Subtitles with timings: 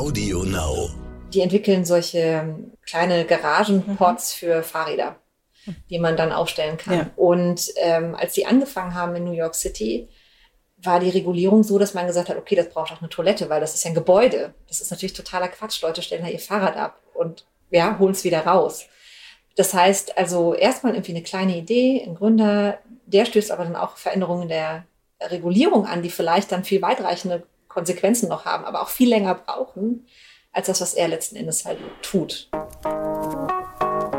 [0.00, 0.88] Audio Now.
[1.34, 4.38] Die entwickeln solche ähm, kleine Garagenpots mhm.
[4.38, 5.16] für Fahrräder,
[5.90, 6.94] die man dann aufstellen kann.
[6.94, 7.10] Ja.
[7.16, 10.08] Und ähm, als sie angefangen haben in New York City,
[10.78, 13.60] war die Regulierung so, dass man gesagt hat, okay, das braucht auch eine Toilette, weil
[13.60, 14.54] das ist ja ein Gebäude.
[14.68, 15.82] Das ist natürlich totaler Quatsch.
[15.82, 18.86] Leute stellen da ihr Fahrrad ab und ja, holen es wieder raus.
[19.56, 23.98] Das heißt also erstmal irgendwie eine kleine Idee, ein Gründer, der stößt aber dann auch
[23.98, 24.86] Veränderungen der
[25.20, 30.06] Regulierung an, die vielleicht dann viel weitreichende Konsequenzen noch haben, aber auch viel länger brauchen,
[30.52, 32.50] als das, was er letzten Endes halt tut.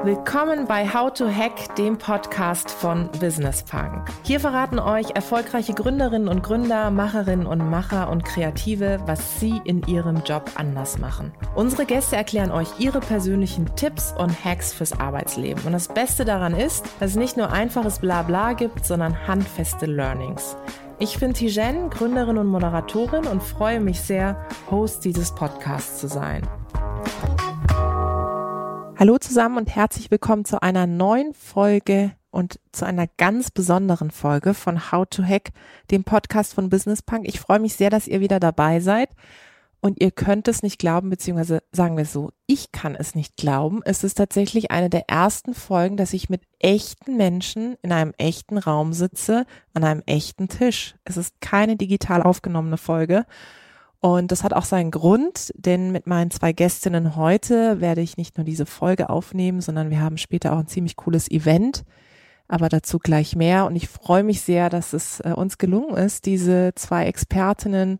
[0.04, 4.10] Willkommen bei How to Hack, dem Podcast von Business Punk.
[4.24, 9.84] Hier verraten euch erfolgreiche Gründerinnen und Gründer, Macherinnen und Macher und Kreative, was sie in
[9.84, 11.34] ihrem Job anders machen.
[11.54, 15.64] Unsere Gäste erklären euch ihre persönlichen Tipps und Hacks fürs Arbeitsleben.
[15.66, 20.56] Und das Beste daran ist, dass es nicht nur einfaches Blabla gibt, sondern handfeste Learnings.
[21.04, 26.48] Ich bin Tijen, Gründerin und Moderatorin und freue mich sehr, Host dieses Podcasts zu sein.
[29.00, 34.54] Hallo zusammen und herzlich willkommen zu einer neuen Folge und zu einer ganz besonderen Folge
[34.54, 35.50] von How to Hack,
[35.90, 37.28] dem Podcast von Business Punk.
[37.28, 39.10] Ich freue mich sehr, dass ihr wieder dabei seid.
[39.84, 43.36] Und ihr könnt es nicht glauben, beziehungsweise sagen wir es so, ich kann es nicht
[43.36, 43.82] glauben.
[43.84, 48.60] Es ist tatsächlich eine der ersten Folgen, dass ich mit echten Menschen in einem echten
[48.60, 50.96] Raum sitze, an einem echten Tisch.
[51.04, 53.26] Es ist keine digital aufgenommene Folge.
[54.02, 58.38] Und das hat auch seinen Grund, denn mit meinen zwei Gästinnen heute werde ich nicht
[58.38, 61.86] nur diese Folge aufnehmen, sondern wir haben später auch ein ziemlich cooles Event.
[62.48, 63.66] Aber dazu gleich mehr.
[63.66, 68.00] Und ich freue mich sehr, dass es äh, uns gelungen ist, diese zwei Expertinnen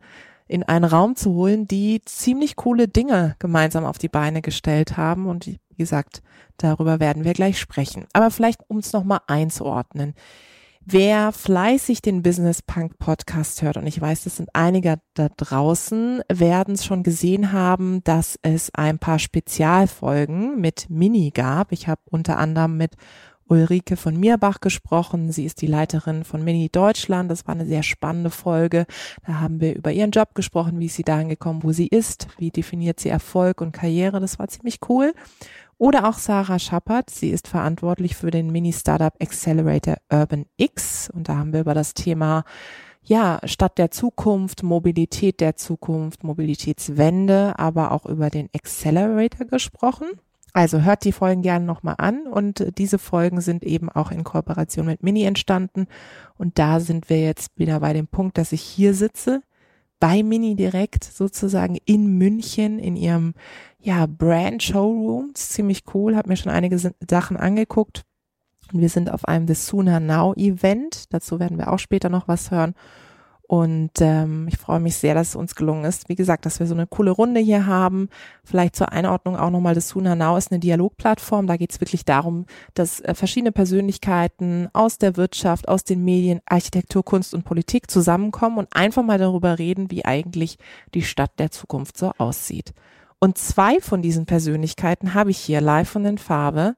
[0.52, 5.28] in einen Raum zu holen, die ziemlich coole Dinge gemeinsam auf die Beine gestellt haben.
[5.28, 6.22] Und wie gesagt,
[6.58, 8.06] darüber werden wir gleich sprechen.
[8.12, 10.14] Aber vielleicht, um es nochmal einzuordnen.
[10.84, 16.22] Wer fleißig den Business Punk Podcast hört, und ich weiß, das sind einige da draußen,
[16.28, 21.72] werden es schon gesehen haben, dass es ein paar Spezialfolgen mit Mini gab.
[21.72, 22.96] Ich habe unter anderem mit
[23.52, 25.34] Ulrike von Mirbach gesprochen.
[25.34, 27.30] Sie ist die Leiterin von Mini Deutschland.
[27.30, 28.86] Das war eine sehr spannende Folge.
[29.28, 32.30] Da haben wir über ihren Job gesprochen, wie ist sie dahin gekommen, wo sie ist,
[32.38, 34.22] wie definiert sie Erfolg und Karriere.
[34.22, 35.14] Das war ziemlich cool.
[35.78, 37.10] Oder auch Sarah Schappert.
[37.10, 41.10] Sie ist verantwortlich für den Mini-Startup Accelerator Urban X.
[41.10, 42.46] Und da haben wir über das Thema
[43.04, 50.08] ja, Stadt der Zukunft, Mobilität der Zukunft, Mobilitätswende, aber auch über den Accelerator gesprochen.
[50.54, 54.86] Also hört die Folgen gerne nochmal an und diese Folgen sind eben auch in Kooperation
[54.86, 55.88] mit Mini entstanden.
[56.38, 59.42] Und da sind wir jetzt wieder bei dem Punkt, dass ich hier sitze,
[60.00, 63.34] bei Mini direkt sozusagen in München in ihrem
[63.80, 66.78] ja Brand Showroom, ziemlich cool, habe mir schon einige
[67.10, 68.04] Sachen angeguckt.
[68.74, 72.28] Und wir sind auf einem The Sooner Now Event, dazu werden wir auch später noch
[72.28, 72.74] was hören
[73.52, 76.08] und ähm, ich freue mich sehr, dass es uns gelungen ist.
[76.08, 78.08] Wie gesagt, dass wir so eine coole Runde hier haben.
[78.46, 81.48] Vielleicht zur Einordnung auch nochmal, das Suna Now ist eine Dialogplattform.
[81.48, 82.46] Da geht es wirklich darum,
[82.76, 88.58] dass äh, verschiedene Persönlichkeiten aus der Wirtschaft, aus den Medien, Architektur, Kunst und Politik zusammenkommen
[88.58, 90.58] und einfach mal darüber reden, wie eigentlich
[90.94, 92.74] die Stadt der Zukunft so aussieht.
[93.20, 96.78] Und zwei von diesen Persönlichkeiten habe ich hier live von den Farbe.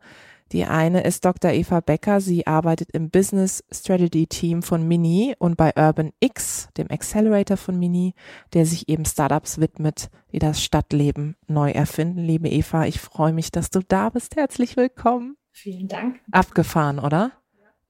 [0.54, 1.52] Die eine ist Dr.
[1.52, 2.22] Eva Becker.
[2.22, 7.80] Sie arbeitet im Business Strategy Team von Mini und bei Urban X, dem Accelerator von
[7.80, 8.14] Mini,
[8.54, 12.20] der sich eben Startups widmet, die das Stadtleben neu erfinden.
[12.20, 14.36] Liebe Eva, ich freue mich, dass du da bist.
[14.36, 15.38] Herzlich willkommen.
[15.50, 16.20] Vielen Dank.
[16.32, 17.32] Abgefahren, oder?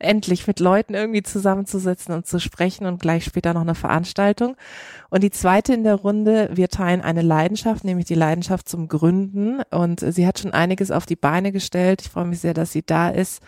[0.03, 4.55] Endlich mit Leuten irgendwie zusammenzusetzen und zu sprechen und gleich später noch eine Veranstaltung.
[5.09, 9.61] Und die zweite in der Runde, wir teilen eine Leidenschaft, nämlich die Leidenschaft zum Gründen.
[9.71, 12.01] Und sie hat schon einiges auf die Beine gestellt.
[12.01, 13.41] Ich freue mich sehr, dass sie da ist.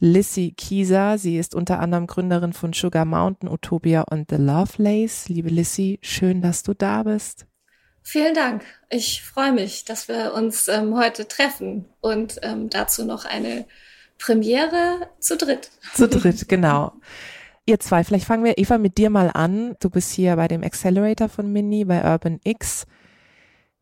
[0.00, 5.28] Lissy Kieser, sie ist unter anderem Gründerin von Sugar Mountain, Utopia und The Lovelace.
[5.28, 7.46] Liebe Lissy, schön, dass du da bist.
[8.02, 8.64] Vielen Dank.
[8.90, 13.64] Ich freue mich, dass wir uns ähm, heute treffen und ähm, dazu noch eine
[14.18, 15.70] Premiere zu dritt.
[15.94, 16.92] Zu dritt, genau.
[17.66, 19.76] Ihr zwei, vielleicht fangen wir, Eva, mit dir mal an.
[19.80, 22.86] Du bist hier bei dem Accelerator von Mini, bei Urban X.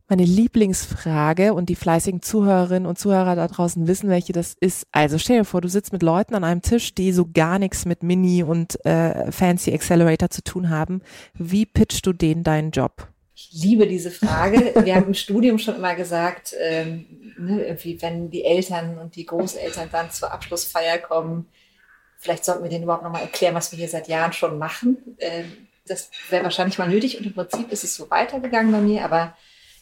[0.09, 4.87] Meine Lieblingsfrage und die fleißigen Zuhörerinnen und Zuhörer da draußen wissen, welche das ist.
[4.93, 7.87] Also stell dir vor, du sitzt mit Leuten an einem Tisch, die so gar nichts
[7.87, 11.01] mit Mini und äh, Fancy Accelerator zu tun haben.
[11.35, 13.12] Wie pitchst du denen deinen Job?
[13.50, 14.73] Liebe diese Frage.
[14.85, 19.27] Wir haben im Studium schon immer gesagt, ähm, ne, irgendwie, wenn die Eltern und die
[19.27, 21.47] Großeltern dann zur Abschlussfeier kommen,
[22.19, 25.17] vielleicht sollten wir denen überhaupt nochmal erklären, was wir hier seit Jahren schon machen.
[25.19, 29.05] Ähm, das wäre wahrscheinlich mal nötig und im Prinzip ist es so weitergegangen bei mir,
[29.05, 29.37] aber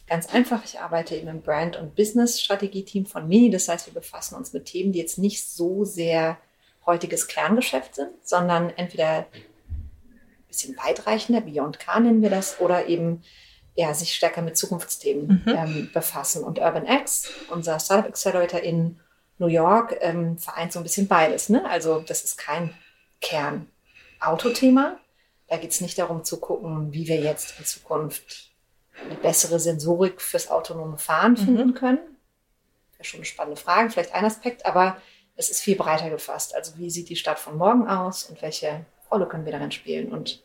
[0.07, 3.51] ganz einfach, ich arbeite eben im Brand- und Business-Strategie-Team von Mini.
[3.51, 6.39] Das heißt, wir befassen uns mit Themen, die jetzt nicht so sehr
[6.87, 13.23] heutiges Kerngeschäft sind, sondern entweder ein bisschen weitreichender, Beyond Car nennen wir das, oder eben
[13.81, 15.55] ja, sich stärker mit Zukunftsthemen mhm.
[15.55, 16.45] ähm, befassen.
[16.45, 19.01] Und UrbanX, unser Startup Accelerator in
[19.39, 21.49] New York, ähm, vereint so ein bisschen beides.
[21.49, 21.65] Ne?
[21.69, 22.75] Also das ist kein
[23.23, 24.99] Kern-Autothema.
[25.49, 28.51] Da geht es nicht darum zu gucken, wie wir jetzt in Zukunft
[29.03, 31.37] eine bessere Sensorik fürs autonome Fahren mhm.
[31.39, 32.01] finden können.
[32.99, 34.99] Wäre schon eine spannende Frage, vielleicht ein Aspekt, aber
[35.37, 36.55] es ist viel breiter gefasst.
[36.55, 40.13] Also wie sieht die Stadt von morgen aus und welche Rolle können wir darin spielen?
[40.13, 40.43] Und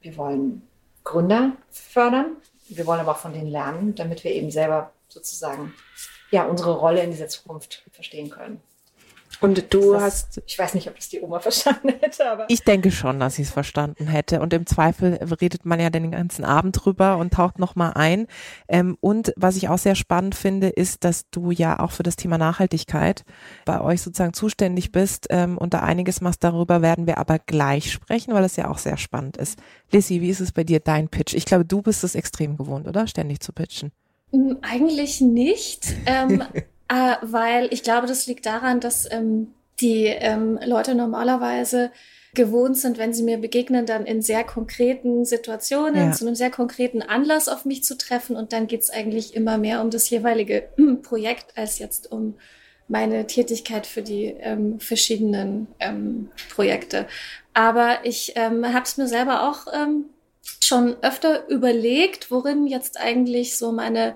[0.00, 0.62] wir wollen
[1.02, 2.36] Gründer fördern,
[2.68, 5.74] wir wollen aber auch von denen lernen, damit wir eben selber sozusagen
[6.30, 8.60] ja unsere Rolle in dieser Zukunft verstehen können.
[9.40, 10.42] Und du das, hast.
[10.46, 12.46] Ich weiß nicht, ob das die Oma verstanden hätte, aber.
[12.48, 14.40] Ich denke schon, dass sie es verstanden hätte.
[14.40, 18.26] Und im Zweifel redet man ja den ganzen Abend drüber und taucht nochmal ein.
[18.68, 22.16] Ähm, und was ich auch sehr spannend finde, ist, dass du ja auch für das
[22.16, 23.24] Thema Nachhaltigkeit
[23.64, 26.42] bei euch sozusagen zuständig bist ähm, und da einiges machst.
[26.42, 29.58] Darüber werden wir aber gleich sprechen, weil es ja auch sehr spannend ist.
[29.92, 31.34] Lissy, wie ist es bei dir, dein Pitch?
[31.34, 33.06] Ich glaube, du bist es extrem gewohnt, oder?
[33.06, 33.92] Ständig zu pitchen.
[34.32, 35.94] Hm, eigentlich nicht.
[36.06, 36.42] Ähm,
[36.88, 41.90] Äh, weil ich glaube, das liegt daran, dass ähm, die ähm, Leute normalerweise
[42.34, 46.12] gewohnt sind, wenn sie mir begegnen, dann in sehr konkreten Situationen, ja.
[46.12, 48.36] zu einem sehr konkreten Anlass auf mich zu treffen.
[48.36, 50.68] Und dann geht's eigentlich immer mehr um das jeweilige
[51.02, 52.34] Projekt als jetzt um
[52.86, 57.06] meine Tätigkeit für die ähm, verschiedenen ähm, Projekte.
[57.54, 60.06] Aber ich ähm, habe es mir selber auch ähm,
[60.60, 64.14] schon öfter überlegt, worin jetzt eigentlich so meine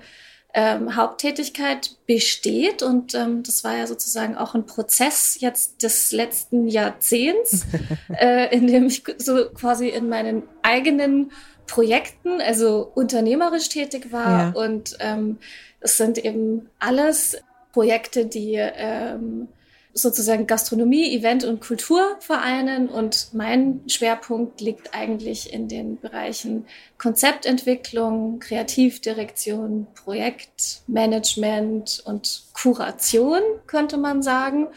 [0.55, 2.83] ähm, Haupttätigkeit besteht.
[2.83, 7.67] Und ähm, das war ja sozusagen auch ein Prozess jetzt des letzten Jahrzehnts,
[8.21, 11.33] äh, in dem ich so quasi in meinen eigenen
[11.67, 14.55] Projekten, also unternehmerisch tätig war.
[14.55, 14.63] Ja.
[14.63, 15.39] Und ähm,
[15.81, 17.39] es sind eben alles
[17.73, 19.49] Projekte, die ähm,
[19.95, 22.89] sozusagen Gastronomie, Event und Kultur vereinen.
[22.89, 26.67] Und mein Schwerpunkt liegt eigentlich in den Bereichen
[26.99, 34.69] Konzeptentwicklung, Kreativdirektion, Projektmanagement und Kuration, könnte man sagen.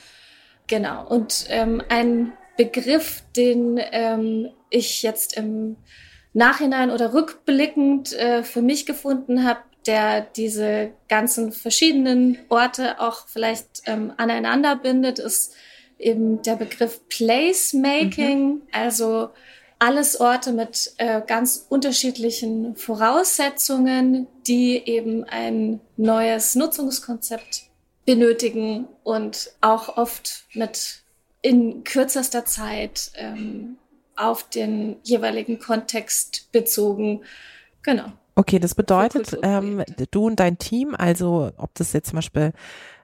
[0.67, 1.07] Genau.
[1.07, 5.75] Und ähm, ein Begriff, den ähm, ich jetzt im
[6.33, 13.83] Nachhinein oder rückblickend äh, für mich gefunden habe, der diese ganzen verschiedenen Orte auch vielleicht
[13.85, 15.53] ähm, aneinander bindet, ist
[15.99, 18.61] eben der Begriff Placemaking, mhm.
[18.71, 19.29] also
[19.79, 27.63] alles Orte mit äh, ganz unterschiedlichen Voraussetzungen, die eben ein neues Nutzungskonzept
[28.05, 31.01] benötigen und auch oft mit
[31.41, 33.77] in kürzester Zeit ähm,
[34.15, 37.21] auf den jeweiligen Kontext bezogen.
[37.83, 38.11] Genau.
[38.35, 42.51] Okay, das bedeutet, ähm, du und dein Team, also ob das jetzt zum Beispiel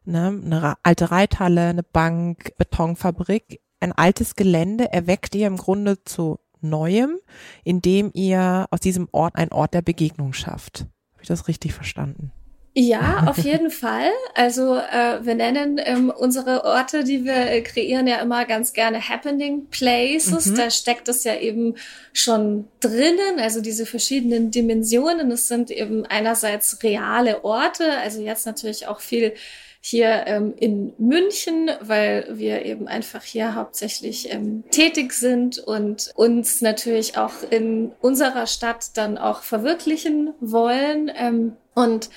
[0.04, 6.40] ne, eine alte Reithalle, eine Bank, Betonfabrik, ein altes Gelände erweckt ihr im Grunde zu
[6.60, 7.18] Neuem,
[7.64, 10.82] indem ihr aus diesem Ort einen Ort der Begegnung schafft.
[11.14, 12.32] Habe ich das richtig verstanden?
[12.74, 14.10] Ja, auf jeden Fall.
[14.34, 19.10] Also äh, wir nennen ähm, unsere Orte, die wir äh, kreieren, ja immer ganz gerne
[19.10, 20.46] Happening Places.
[20.46, 20.56] Mhm.
[20.56, 21.76] Da steckt es ja eben
[22.14, 25.32] schon drinnen, also diese verschiedenen Dimensionen.
[25.32, 29.34] Es sind eben einerseits reale Orte, also jetzt natürlich auch viel
[29.82, 36.62] hier ähm, in München, weil wir eben einfach hier hauptsächlich ähm, tätig sind und uns
[36.62, 41.12] natürlich auch in unserer Stadt dann auch verwirklichen wollen.
[41.14, 42.10] Ähm, und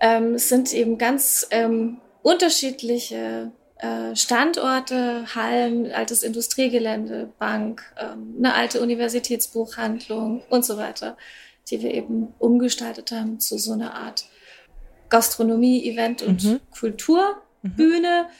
[0.00, 8.54] ähm, es sind eben ganz ähm, unterschiedliche äh, Standorte, Hallen, altes Industriegelände, Bank, ähm, eine
[8.54, 11.16] alte Universitätsbuchhandlung und so weiter,
[11.70, 14.26] die wir eben umgestaltet haben zu so einer Art
[15.10, 16.60] Gastronomie, Event und mhm.
[16.78, 18.32] Kulturbühne, mhm.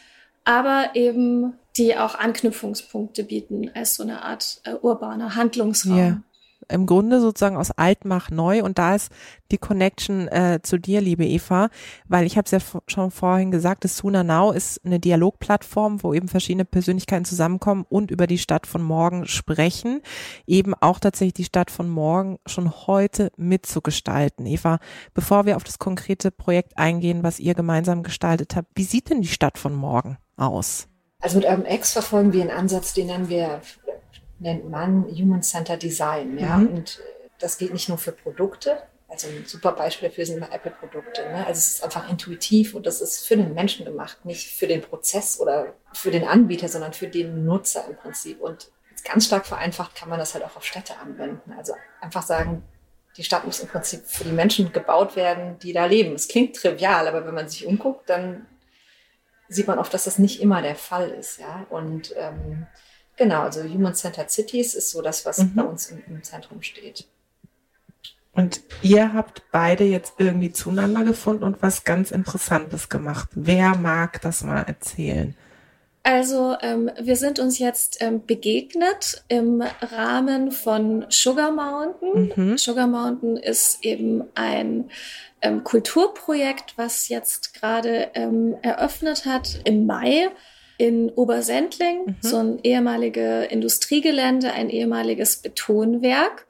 [0.45, 5.99] aber eben die auch Anknüpfungspunkte bieten als so eine Art äh, urbaner Handlungsraum.
[5.99, 6.23] Yeah
[6.71, 9.13] im Grunde sozusagen aus alt mach neu und da ist
[9.51, 11.69] die Connection äh, zu dir, liebe Eva,
[12.09, 16.15] weil ich habe es ja schon vorhin gesagt, das Suna Now ist eine Dialogplattform, wo
[16.15, 20.03] eben verschiedene Persönlichkeiten zusammenkommen und über die Stadt von morgen sprechen,
[20.47, 24.47] eben auch tatsächlich die Stadt von morgen schon heute mitzugestalten.
[24.47, 24.79] Eva,
[25.15, 29.23] bevor wir auf das konkrete Projekt eingehen, was ihr gemeinsam gestaltet habt, wie sieht denn
[29.23, 30.87] die Stadt von morgen aus?
[31.21, 33.61] Also mit Urban X verfolgen wir einen Ansatz, den nennen wir
[34.41, 36.37] nennt man Human-Centered Design.
[36.39, 36.59] Ja?
[36.59, 36.69] Mhm.
[36.69, 37.01] Und
[37.39, 41.23] das geht nicht nur für Produkte, also ein super Beispiel dafür sind immer Apple-Produkte.
[41.23, 41.45] Ne?
[41.45, 44.83] Also es ist einfach intuitiv und das ist für den Menschen gemacht, nicht für den
[44.83, 48.41] Prozess oder für den Anbieter, sondern für den Nutzer im Prinzip.
[48.41, 48.71] Und
[49.03, 51.53] ganz stark vereinfacht kann man das halt auch auf Städte anwenden.
[51.59, 52.63] Also einfach sagen,
[53.17, 56.15] die Stadt muss im Prinzip für die Menschen gebaut werden, die da leben.
[56.15, 58.47] Es klingt trivial, aber wenn man sich umguckt, dann
[59.49, 61.41] sieht man oft, dass das nicht immer der Fall ist.
[61.41, 61.67] Ja?
[61.69, 62.69] Und ähm,
[63.21, 65.55] Genau, also Human-Centered Cities ist so das, was mhm.
[65.55, 67.07] bei uns im, im, Zentrum steht.
[68.33, 73.29] Und ihr habt beide jetzt irgendwie zueinander gefunden und was ganz Interessantes gemacht.
[73.35, 75.37] Wer mag das mal erzählen?
[76.03, 82.33] Also ähm, wir sind uns jetzt ähm, begegnet im Rahmen von Sugar Mountain.
[82.35, 82.57] Mhm.
[82.57, 84.91] Sugar Mountain ist eben ein
[85.43, 90.31] ähm, Kulturprojekt, was jetzt gerade ähm, eröffnet hat im Mai
[90.81, 92.17] in Obersendling, mhm.
[92.23, 96.47] so ein ehemalige Industriegelände, ein ehemaliges Betonwerk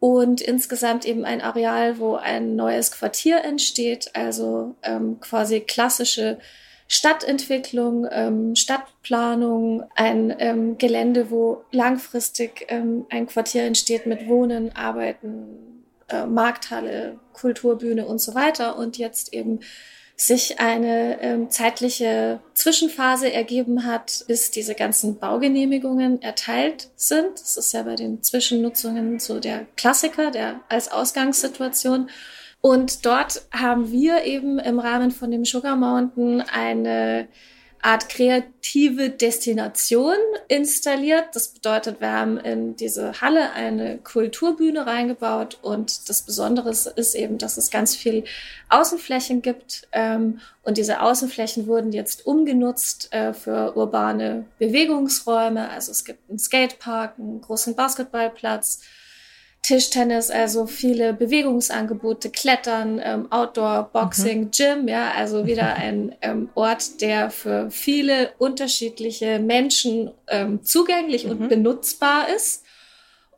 [0.00, 6.38] und insgesamt eben ein Areal, wo ein neues Quartier entsteht, also ähm, quasi klassische
[6.86, 15.84] Stadtentwicklung, ähm, Stadtplanung, ein ähm, Gelände, wo langfristig ähm, ein Quartier entsteht mit Wohnen, Arbeiten,
[16.08, 18.78] äh, Markthalle, Kulturbühne und so weiter.
[18.78, 19.60] Und jetzt eben
[20.20, 27.40] sich eine ähm, zeitliche Zwischenphase ergeben hat, bis diese ganzen Baugenehmigungen erteilt sind.
[27.40, 32.10] Das ist ja bei den Zwischennutzungen so der Klassiker, der als Ausgangssituation.
[32.60, 37.28] Und dort haben wir eben im Rahmen von dem Sugar Mountain eine
[37.80, 40.16] Art kreative Destination
[40.48, 41.26] installiert.
[41.34, 47.38] Das bedeutet, wir haben in diese Halle eine Kulturbühne reingebaut und das Besondere ist eben,
[47.38, 48.24] dass es ganz viel
[48.68, 55.70] Außenflächen gibt ähm, und diese Außenflächen wurden jetzt umgenutzt äh, für urbane Bewegungsräume.
[55.70, 58.80] Also es gibt einen Skatepark, einen großen Basketballplatz,
[59.62, 64.50] Tischtennis, also viele Bewegungsangebote, Klettern, ähm, Outdoor, Boxing, mhm.
[64.50, 71.30] Gym, ja, also wieder ein ähm, Ort, der für viele unterschiedliche Menschen ähm, zugänglich mhm.
[71.30, 72.64] und benutzbar ist.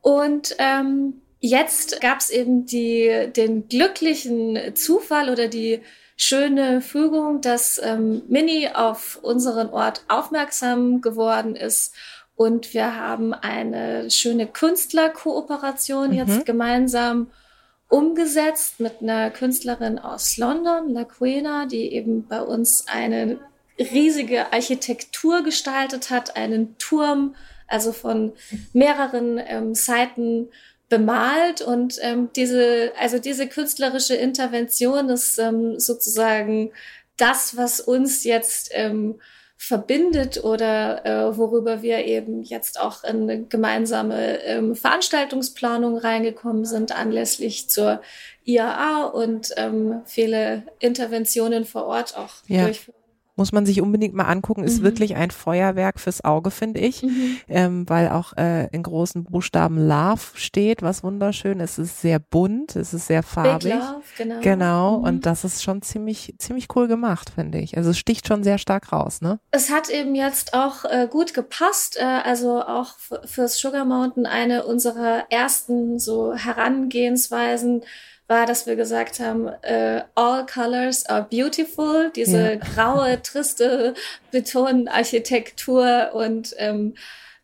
[0.03, 5.81] Und ähm, jetzt gab es eben die, den glücklichen Zufall oder die
[6.17, 11.95] schöne Fügung, dass ähm, Mini auf unseren Ort aufmerksam geworden ist
[12.41, 16.15] und wir haben eine schöne Künstlerkooperation mhm.
[16.15, 17.31] jetzt gemeinsam
[17.91, 23.41] umgesetzt mit einer Künstlerin aus London, La Quena, die eben bei uns eine
[23.79, 27.35] riesige Architektur gestaltet hat, einen Turm,
[27.69, 28.33] also von
[28.73, 30.49] mehreren ähm, Seiten
[30.89, 36.71] bemalt und ähm, diese, also diese künstlerische Intervention ist ähm, sozusagen
[37.19, 39.21] das, was uns jetzt ähm,
[39.63, 46.97] verbindet oder äh, worüber wir eben jetzt auch in eine gemeinsame ähm, Veranstaltungsplanung reingekommen sind
[46.97, 48.01] anlässlich zur
[48.47, 52.65] IAA und ähm, viele Interventionen vor Ort auch ja.
[52.65, 53.00] durchführen
[53.41, 54.85] muss man sich unbedingt mal angucken, ist mhm.
[54.85, 57.39] wirklich ein Feuerwerk fürs Auge, finde ich, mhm.
[57.49, 61.59] ähm, weil auch äh, in großen Buchstaben Love steht, was wunderschön.
[61.59, 63.73] Es ist sehr bunt, es ist sehr farbig.
[63.73, 64.41] Love, genau.
[64.43, 64.99] Genau.
[64.99, 65.05] Mhm.
[65.05, 67.79] Und das ist schon ziemlich, ziemlich cool gemacht, finde ich.
[67.79, 69.41] Also es sticht schon sehr stark raus, ne?
[69.53, 72.91] Es hat eben jetzt auch äh, gut gepasst, äh, also auch
[73.25, 77.85] fürs Sugar Mountain eine unserer ersten so Herangehensweisen
[78.31, 82.57] war, dass wir gesagt haben, äh, all colors are beautiful, diese ja.
[82.57, 83.95] graue, triste
[84.31, 86.95] Betonarchitektur und ähm,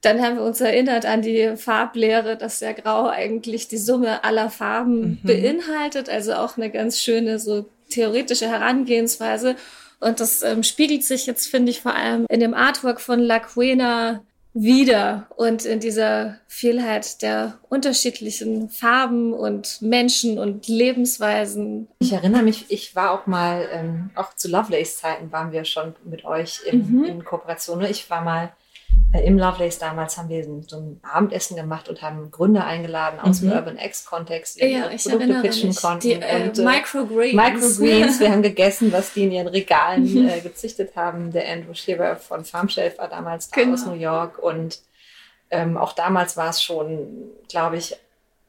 [0.01, 4.51] dann haben wir uns erinnert an die Farblehre, dass der Grau eigentlich die Summe aller
[4.51, 5.21] Farben mhm.
[5.25, 9.57] beinhaltet, also auch eine ganz schöne so theoretische Herangehensweise.
[9.99, 13.41] Und das ähm, spiegelt sich jetzt, finde ich, vor allem in dem Artwork von La
[13.41, 14.23] Quena
[14.59, 21.89] wieder und in dieser Vielheit der unterschiedlichen Farben und Menschen und Lebensweisen.
[21.99, 25.95] Ich erinnere mich, ich war auch mal, ähm, auch zu Lovelace Zeiten waren wir schon
[26.05, 27.05] mit euch in, mhm.
[27.05, 27.83] in Kooperation.
[27.83, 28.53] Ich war mal
[29.13, 33.51] im Lovelace damals haben wir so ein Abendessen gemacht und haben Gründer eingeladen aus mhm.
[33.51, 35.81] dem Urban X-Kontext, die ja, Produkte pitchen mich.
[35.81, 36.01] konnten.
[36.01, 37.35] Die, äh, und, äh, Microgreens.
[37.35, 38.21] Microgreens.
[38.21, 40.29] wir haben gegessen, was die in ihren Regalen mhm.
[40.29, 41.31] äh, gezüchtet haben.
[41.33, 43.75] Der Andrew Shearer von Farmshelf war damals da genau.
[43.75, 44.81] aus New York und
[45.51, 47.97] ähm, auch damals war es schon, glaube ich,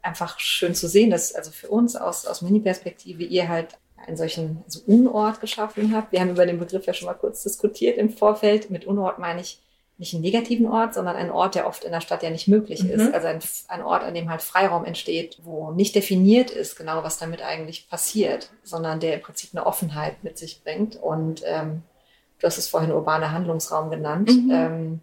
[0.01, 4.63] einfach schön zu sehen, dass also für uns aus, aus Mini-Perspektive ihr halt einen solchen
[4.65, 6.11] also Unort geschaffen habt.
[6.11, 8.69] Wir haben über den Begriff ja schon mal kurz diskutiert im Vorfeld.
[8.69, 9.61] Mit Unort meine ich
[9.97, 12.83] nicht einen negativen Ort, sondern einen Ort, der oft in der Stadt ja nicht möglich
[12.83, 12.91] mhm.
[12.91, 13.13] ist.
[13.13, 17.17] Also ein, ein, Ort, an dem halt Freiraum entsteht, wo nicht definiert ist, genau was
[17.17, 20.97] damit eigentlich passiert, sondern der im Prinzip eine Offenheit mit sich bringt.
[20.97, 21.81] Und ähm,
[22.39, 24.29] du hast es vorhin urbaner Handlungsraum genannt.
[24.29, 24.51] Mhm.
[24.51, 24.99] Ähm,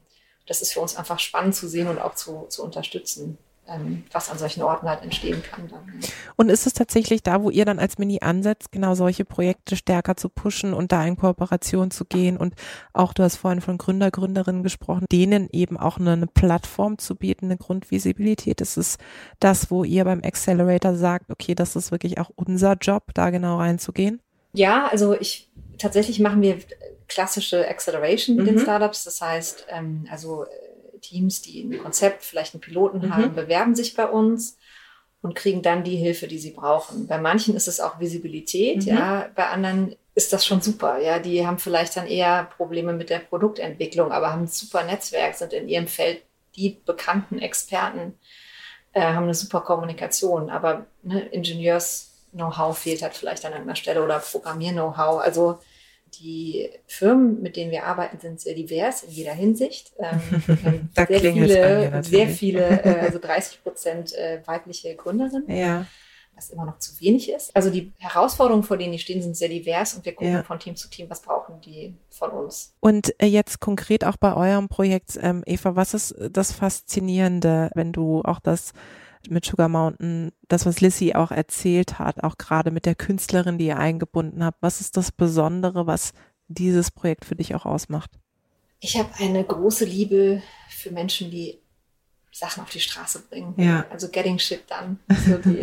[0.46, 4.30] das ist für uns einfach spannend zu sehen und auch zu, zu unterstützen ähm, was
[4.30, 5.68] an solchen Orten halt entstehen kann.
[5.68, 5.83] Dann.
[6.37, 10.16] Und ist es tatsächlich da, wo ihr dann als Mini ansetzt, genau solche Projekte stärker
[10.16, 12.54] zu pushen und da in Kooperation zu gehen und
[12.92, 17.14] auch, du hast vorhin von Gründer, Gründerinnen gesprochen, denen eben auch eine, eine Plattform zu
[17.14, 18.61] bieten, eine Grundvisibilität.
[18.61, 18.99] Ist
[19.40, 23.59] das, wo ihr beim Accelerator sagt, okay, das ist wirklich auch unser Job, da genau
[23.59, 24.21] reinzugehen?
[24.52, 26.59] Ja, also ich tatsächlich machen wir
[27.09, 28.50] klassische Acceleration mit mhm.
[28.50, 29.04] den Startups.
[29.04, 30.47] Das heißt, ähm, also
[31.04, 33.14] Teams, die ein Konzept, vielleicht einen Piloten mhm.
[33.14, 34.56] haben, bewerben sich bei uns.
[35.23, 37.06] und kriegen dann die Hilfe, die sie brauchen.
[37.06, 38.88] Bei manchen ist es auch Visibilität, mhm.
[38.88, 41.00] ja, bei anderen ist das schon super.
[41.00, 45.34] Ja, die haben vielleicht dann eher Probleme mit der Produktentwicklung, aber haben ein super Netzwerk,
[45.34, 46.23] sind in ihrem Feld
[46.56, 48.18] die bekannten Experten,
[48.92, 50.50] äh, haben eine super Kommunikation.
[50.50, 55.20] Aber ne, Ingenieurs-Know-how fehlt halt vielleicht an irgendeiner Stelle oder Programmier-Know-how.
[55.20, 55.58] Also
[56.21, 59.92] die Firmen, mit denen wir arbeiten, sind sehr divers in jeder Hinsicht.
[60.64, 65.50] Ähm, da sehr viele, sehr viele, äh, also 30 Prozent äh, weibliche Gründerinnen.
[65.50, 65.87] Ja.
[66.35, 67.54] Was immer noch zu wenig ist.
[67.54, 70.42] Also die Herausforderungen, vor denen die stehen, sind sehr divers und wir gucken ja.
[70.42, 72.75] von Team zu Team, was brauchen die von uns.
[72.80, 77.92] Und äh, jetzt konkret auch bei eurem Projekt, ähm, Eva, was ist das Faszinierende, wenn
[77.92, 78.73] du auch das
[79.31, 83.66] mit Sugar Mountain, das, was Lissy auch erzählt hat, auch gerade mit der Künstlerin, die
[83.66, 84.59] ihr eingebunden habt.
[84.61, 86.12] Was ist das Besondere, was
[86.49, 88.11] dieses Projekt für dich auch ausmacht?
[88.81, 91.59] Ich habe eine große Liebe für Menschen, die
[92.35, 93.54] Sachen auf die Straße bringen.
[93.57, 93.87] Ja.
[93.90, 94.97] Also Getting Shit Done.
[95.25, 95.61] So die,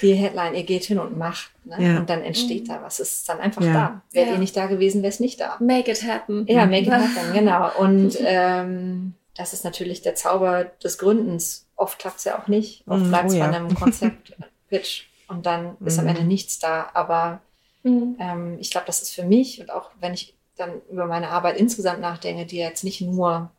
[0.02, 1.50] die Headline, ihr geht hin und macht.
[1.64, 1.76] Ne?
[1.78, 1.98] Ja.
[1.98, 2.98] Und dann entsteht da was.
[2.98, 3.72] Es ist dann einfach ja.
[3.72, 4.02] da.
[4.10, 4.32] Wärt ja.
[4.32, 5.58] ihr nicht da gewesen, wäre es nicht da.
[5.60, 6.46] Make it happen.
[6.48, 7.70] Ja, make it happen, genau.
[7.78, 12.86] Und ähm, das ist natürlich der Zauber des Gründens Oft klappt es ja auch nicht.
[12.86, 13.46] Oft mm, bleibt es oh, ja.
[13.46, 16.00] bei einem Konzept-Pitch und dann ist mm.
[16.00, 16.28] am Ende mhm.
[16.28, 16.90] nichts da.
[16.92, 17.40] Aber
[17.84, 18.14] mm.
[18.18, 21.56] ähm, ich glaube, das ist für mich und auch wenn ich dann über meine Arbeit
[21.56, 23.50] insgesamt nachdenke, die jetzt nicht nur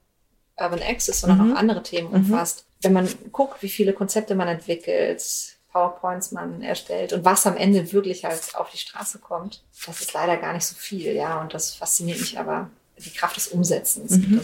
[0.57, 1.53] Urban Access, sondern -hmm.
[1.53, 2.15] auch andere Themen -hmm.
[2.15, 2.65] umfasst.
[2.81, 5.23] Wenn man guckt, wie viele Konzepte man entwickelt,
[5.71, 10.13] PowerPoints man erstellt und was am Ende wirklich halt auf die Straße kommt, das ist
[10.13, 11.39] leider gar nicht so viel, ja.
[11.41, 14.11] Und das fasziniert mich aber, die Kraft des Umsetzens.
[14.11, 14.41] Mhm.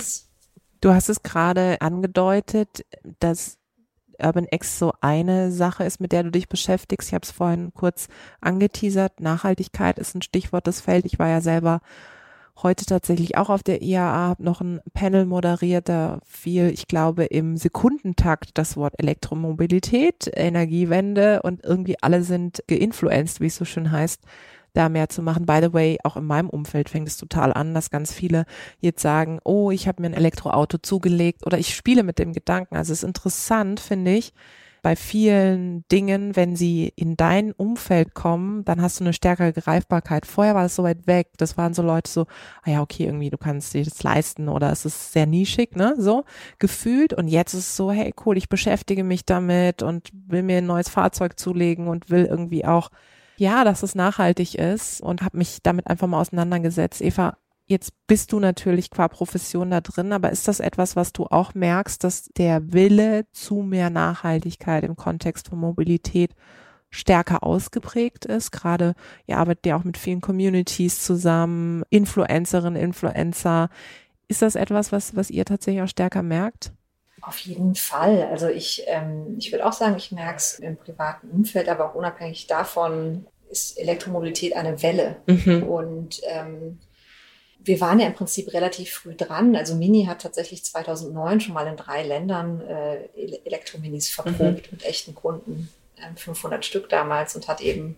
[0.81, 2.85] du hast es gerade angedeutet,
[3.19, 3.57] dass
[4.19, 7.09] Urban X so eine Sache ist, mit der du dich beschäftigst.
[7.09, 8.07] Ich habe es vorhin kurz
[8.41, 9.19] angeteasert.
[9.19, 11.05] Nachhaltigkeit ist ein Stichwort des Feld.
[11.05, 11.81] Ich war ja selber
[12.61, 17.25] heute tatsächlich auch auf der IAA, habe noch ein Panel moderiert, da fiel, ich glaube,
[17.25, 23.91] im Sekundentakt das Wort Elektromobilität, Energiewende und irgendwie alle sind geinfluenced, wie es so schön
[23.91, 24.21] heißt,
[24.75, 25.45] da mehr zu machen.
[25.45, 28.45] By the way, auch in meinem Umfeld fängt es total an, dass ganz viele
[28.79, 32.75] jetzt sagen, oh, ich habe mir ein Elektroauto zugelegt oder ich spiele mit dem Gedanken.
[32.75, 34.33] Also es ist interessant, finde ich,
[34.85, 40.27] bei vielen Dingen, wenn sie in dein Umfeld kommen, dann hast du eine stärkere Greifbarkeit.
[40.27, 41.29] Vorher war das so weit weg.
[41.37, 42.27] Das waren so Leute so,
[42.61, 45.95] ah ja, okay, irgendwie, du kannst dir das leisten oder es ist sehr nischig, ne,
[45.97, 46.23] so
[46.59, 47.13] gefühlt.
[47.13, 50.67] Und jetzt ist es so, hey, cool, ich beschäftige mich damit und will mir ein
[50.67, 52.91] neues Fahrzeug zulegen und will irgendwie auch
[53.37, 57.01] ja, dass es nachhaltig ist und habe mich damit einfach mal auseinandergesetzt.
[57.01, 61.25] Eva, jetzt bist du natürlich qua Profession da drin, aber ist das etwas, was du
[61.25, 66.31] auch merkst, dass der Wille zu mehr Nachhaltigkeit im Kontext von Mobilität
[66.89, 68.51] stärker ausgeprägt ist.
[68.51, 68.93] Gerade
[69.27, 73.69] ihr arbeitet ja auch mit vielen Communities zusammen, Influencerinnen, Influencer.
[74.27, 76.71] Ist das etwas, was, was ihr tatsächlich auch stärker merkt?
[77.21, 78.23] Auf jeden Fall.
[78.23, 81.95] Also ich, ähm, ich würde auch sagen, ich merke es im privaten Umfeld, aber auch
[81.95, 85.17] unabhängig davon ist Elektromobilität eine Welle.
[85.27, 85.63] Mhm.
[85.63, 86.79] Und ähm,
[87.59, 89.55] wir waren ja im Prinzip relativ früh dran.
[89.55, 93.05] Also Mini hat tatsächlich 2009 schon mal in drei Ländern äh,
[93.45, 94.77] Elektrominis verprobt mhm.
[94.77, 97.95] mit echten Kunden, äh, 500 Stück damals und hat eben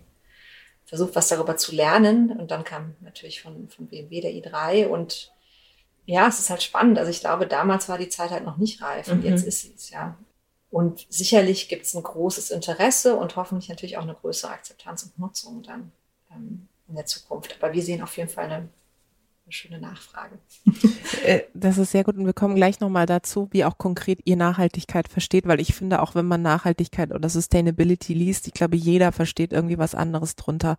[0.86, 2.32] versucht, was darüber zu lernen.
[2.38, 5.32] Und dann kam natürlich von, von BMW der i3 und
[6.08, 6.98] ja, es ist halt spannend.
[6.98, 9.26] Also ich glaube, damals war die Zeit halt noch nicht reif und mhm.
[9.26, 10.16] jetzt ist sie es, ja.
[10.70, 15.18] Und sicherlich gibt es ein großes Interesse und hoffentlich natürlich auch eine größere Akzeptanz und
[15.18, 15.92] Nutzung dann
[16.34, 17.58] ähm, in der Zukunft.
[17.60, 18.70] Aber wir sehen auf jeden Fall eine, eine
[19.50, 20.38] schöne Nachfrage.
[21.24, 24.36] Äh, das ist sehr gut und wir kommen gleich nochmal dazu, wie auch konkret ihr
[24.36, 29.10] Nachhaltigkeit versteht, weil ich finde, auch wenn man Nachhaltigkeit oder Sustainability liest, ich glaube, jeder
[29.10, 30.76] versteht irgendwie was anderes drunter.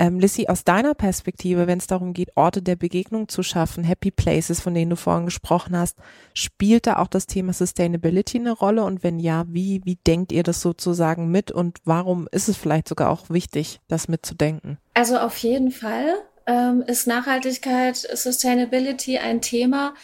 [0.00, 4.12] Ähm, Lissy, aus deiner Perspektive, wenn es darum geht, Orte der Begegnung zu schaffen, Happy
[4.12, 5.98] Places, von denen du vorhin gesprochen hast,
[6.34, 8.84] spielt da auch das Thema Sustainability eine Rolle?
[8.84, 12.86] Und wenn ja, wie, wie denkt ihr das sozusagen mit und warum ist es vielleicht
[12.86, 14.78] sogar auch wichtig, das mitzudenken?
[14.94, 16.14] Also auf jeden Fall
[16.46, 19.94] ähm, ist Nachhaltigkeit, Sustainability ein Thema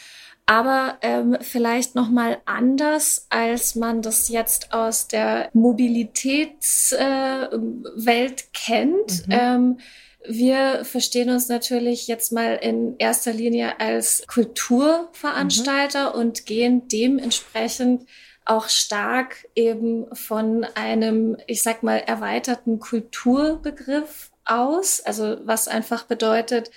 [0.46, 9.26] aber ähm, vielleicht noch mal anders, als man das jetzt aus der Mobilitätswelt äh, kennt.
[9.26, 9.32] Mhm.
[9.32, 9.78] Ähm,
[10.26, 16.20] wir verstehen uns natürlich jetzt mal in erster Linie als Kulturveranstalter mhm.
[16.20, 18.06] und gehen dementsprechend
[18.46, 25.00] auch stark eben von einem, ich sag mal, erweiterten Kulturbegriff aus.
[25.00, 26.70] Also was einfach bedeutet,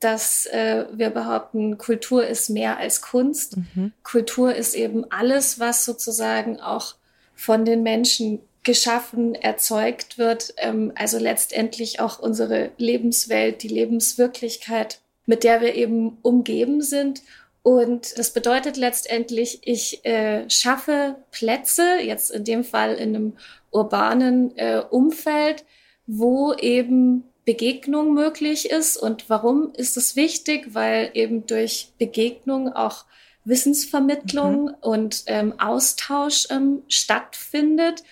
[0.00, 3.58] dass äh, wir behaupten, Kultur ist mehr als Kunst.
[3.58, 3.92] Mhm.
[4.02, 6.94] Kultur ist eben alles, was sozusagen auch
[7.34, 10.54] von den Menschen geschaffen, erzeugt wird.
[10.56, 17.22] Ähm, also letztendlich auch unsere Lebenswelt, die Lebenswirklichkeit, mit der wir eben umgeben sind.
[17.62, 23.36] Und das bedeutet letztendlich, ich äh, schaffe Plätze, jetzt in dem Fall in einem
[23.70, 25.64] urbanen äh, Umfeld,
[26.06, 28.96] wo eben Begegnung möglich ist.
[28.96, 30.74] Und warum ist es wichtig?
[30.74, 33.04] Weil eben durch Begegnung auch
[33.44, 34.74] Wissensvermittlung mhm.
[34.80, 38.04] und ähm, Austausch ähm, stattfindet.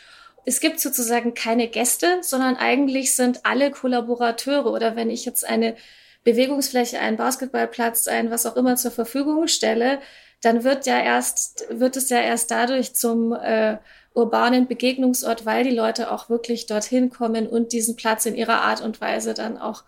[0.45, 4.73] Es gibt sozusagen keine Gäste, sondern eigentlich sind alle Kollaborateure.
[4.73, 5.77] Oder wenn ich jetzt eine
[6.25, 10.01] Bewegungsfläche, einen Basketballplatz, ein was auch immer zur Verfügung stelle,
[10.41, 13.79] dann wird ja erst, wird es ja erst dadurch zum äh,
[14.15, 18.81] urbanen Begegnungsort, weil die Leute auch wirklich dorthin kommen und diesen Platz in ihrer Art
[18.81, 19.85] und Weise dann auch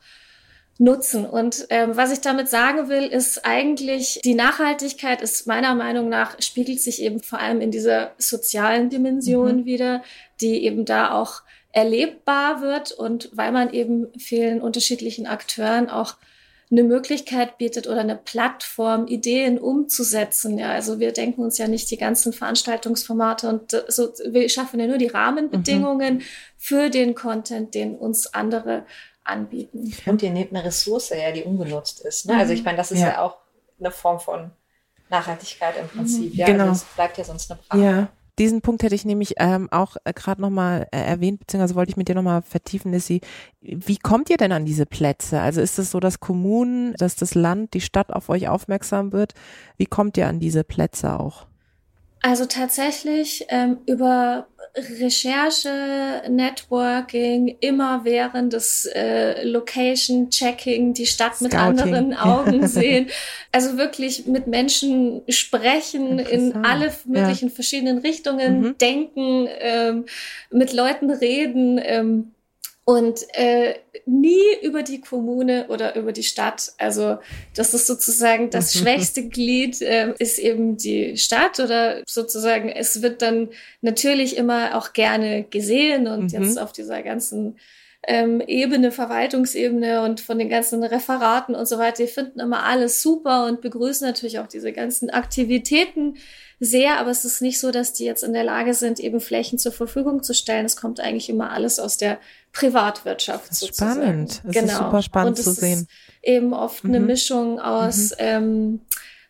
[0.79, 1.27] nutzen.
[1.27, 6.41] Und ähm, was ich damit sagen will, ist eigentlich, die Nachhaltigkeit ist meiner Meinung nach,
[6.41, 9.65] spiegelt sich eben vor allem in dieser sozialen Dimension mhm.
[9.67, 10.03] wieder,
[10.41, 16.17] die eben da auch erlebbar wird und weil man eben vielen unterschiedlichen Akteuren auch
[16.71, 20.57] eine Möglichkeit bietet oder eine Plattform, Ideen umzusetzen.
[20.57, 24.79] Ja, also wir denken uns ja nicht die ganzen Veranstaltungsformate und äh, so, wir schaffen
[24.79, 26.23] ja nur die Rahmenbedingungen mhm.
[26.57, 28.85] für den Content, den uns andere
[29.25, 29.93] anbieten.
[30.07, 32.27] Und ihr nehmt eine Ressource ja, die ungenutzt ist.
[32.27, 32.35] Ne?
[32.35, 32.41] Mhm.
[32.41, 33.09] Also ich meine, das ist ja.
[33.09, 33.23] ja.
[33.23, 33.39] auch
[33.79, 34.53] eine Form von
[35.09, 36.33] Nachhaltigkeit im Prinzip.
[36.33, 36.39] Mhm.
[36.39, 36.69] Ja, genau.
[36.69, 37.83] Also es bleibt ja sonst eine Frage.
[37.83, 38.09] Ja.
[38.39, 41.97] Diesen Punkt hätte ich nämlich ähm, auch äh, gerade nochmal äh, erwähnt, beziehungsweise wollte ich
[41.97, 43.21] mit dir nochmal vertiefen, Lissy.
[43.61, 45.41] Wie kommt ihr denn an diese Plätze?
[45.41, 49.35] Also ist es so, dass Kommunen, dass das Land, die Stadt auf euch aufmerksam wird?
[49.77, 51.47] Wie kommt ihr an diese Plätze auch?
[52.23, 61.49] Also tatsächlich ähm, über Recherche, Networking, immer während des äh, Location-Checking, die Stadt Scouting.
[61.49, 63.09] mit anderen Augen sehen.
[63.53, 67.55] Also wirklich mit Menschen sprechen, in alle möglichen ja.
[67.55, 68.79] verschiedenen Richtungen mhm.
[68.79, 70.05] denken, ähm,
[70.51, 71.81] mit Leuten reden.
[71.83, 72.33] Ähm,
[72.85, 73.75] und äh,
[74.07, 76.73] nie über die Kommune oder über die Stadt.
[76.79, 77.19] Also
[77.55, 78.81] das ist sozusagen das mhm.
[78.81, 84.93] schwächste Glied, äh, ist eben die Stadt oder sozusagen es wird dann natürlich immer auch
[84.93, 86.43] gerne gesehen und mhm.
[86.43, 87.57] jetzt auf dieser ganzen
[88.07, 93.03] ähm, Ebene, Verwaltungsebene und von den ganzen Referaten und so weiter, die finden immer alles
[93.03, 96.15] super und begrüßen natürlich auch diese ganzen Aktivitäten
[96.63, 99.59] sehr, aber es ist nicht so, dass die jetzt in der Lage sind, eben Flächen
[99.59, 100.67] zur Verfügung zu stellen.
[100.67, 102.19] Es kommt eigentlich immer alles aus der
[102.53, 103.49] Privatwirtschaft.
[103.49, 104.03] Das ist sozusagen.
[104.03, 104.43] spannend.
[104.47, 104.67] Es genau.
[104.67, 105.89] ist super spannend zu sehen.
[106.23, 106.91] eben oft mhm.
[106.91, 108.17] eine Mischung aus mhm.
[108.19, 108.81] ähm,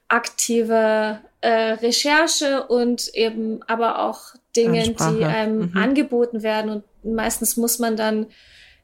[0.09, 5.77] aktiver äh, Recherche und eben aber auch Dingen, die einem mhm.
[5.77, 6.71] angeboten werden.
[6.73, 8.27] Und meistens muss man dann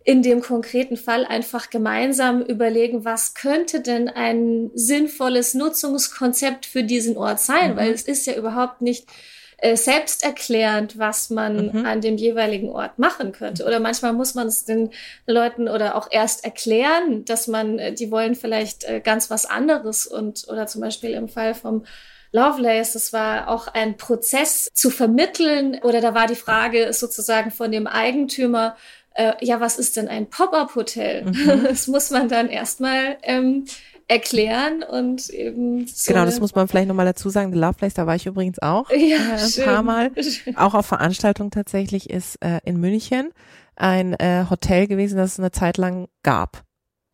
[0.07, 7.17] in dem konkreten Fall einfach gemeinsam überlegen, was könnte denn ein sinnvolles Nutzungskonzept für diesen
[7.17, 7.77] Ort sein, mhm.
[7.77, 9.09] weil es ist ja überhaupt nicht
[9.57, 11.87] äh, selbsterklärend, was man mhm.
[11.87, 13.65] an dem jeweiligen Ort machen könnte.
[13.65, 14.91] Oder manchmal muss man es den
[15.27, 20.07] Leuten oder auch erst erklären, dass man, äh, die wollen vielleicht äh, ganz was anderes
[20.07, 21.85] und oder zum Beispiel im Fall vom
[22.33, 27.73] Lovelace, das war auch ein Prozess zu vermitteln oder da war die Frage sozusagen von
[27.73, 28.77] dem Eigentümer,
[29.17, 31.25] äh, ja, was ist denn ein Pop-up-Hotel?
[31.25, 31.63] Mhm.
[31.67, 33.65] Das muss man dann erstmal ähm,
[34.09, 37.53] erklären und eben so Genau, das muss man vielleicht nochmal dazu sagen.
[37.53, 39.65] The Love Place, da war ich übrigens auch ja, äh, ein schön.
[39.65, 40.13] paar Mal.
[40.57, 43.33] Auch auf Veranstaltungen tatsächlich ist äh, in München
[43.75, 46.65] ein äh, Hotel gewesen, das es eine Zeit lang gab.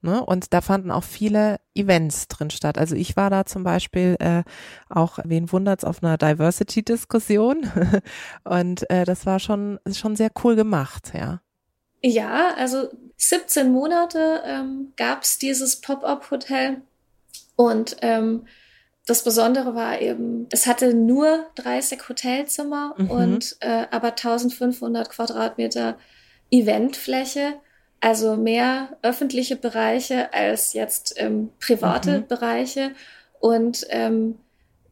[0.03, 0.25] Ne?
[0.25, 2.77] Und da fanden auch viele Events drin statt.
[2.77, 4.43] Also ich war da zum Beispiel äh,
[4.89, 7.71] auch, wen wundert's, auf einer Diversity-Diskussion.
[8.45, 11.41] und äh, das war schon, schon sehr cool gemacht, ja.
[12.03, 16.83] Ja, also 17 Monate ähm, gab es dieses Pop-up-Hotel
[17.55, 18.47] und ähm,
[19.07, 23.11] das Besondere war eben, es hatte nur 30 Hotelzimmer mhm.
[23.11, 25.97] und äh, aber 1500 Quadratmeter
[26.51, 27.55] Eventfläche,
[28.01, 32.27] also mehr öffentliche Bereiche als jetzt ähm, private mhm.
[32.27, 32.93] Bereiche
[33.39, 34.39] und ähm,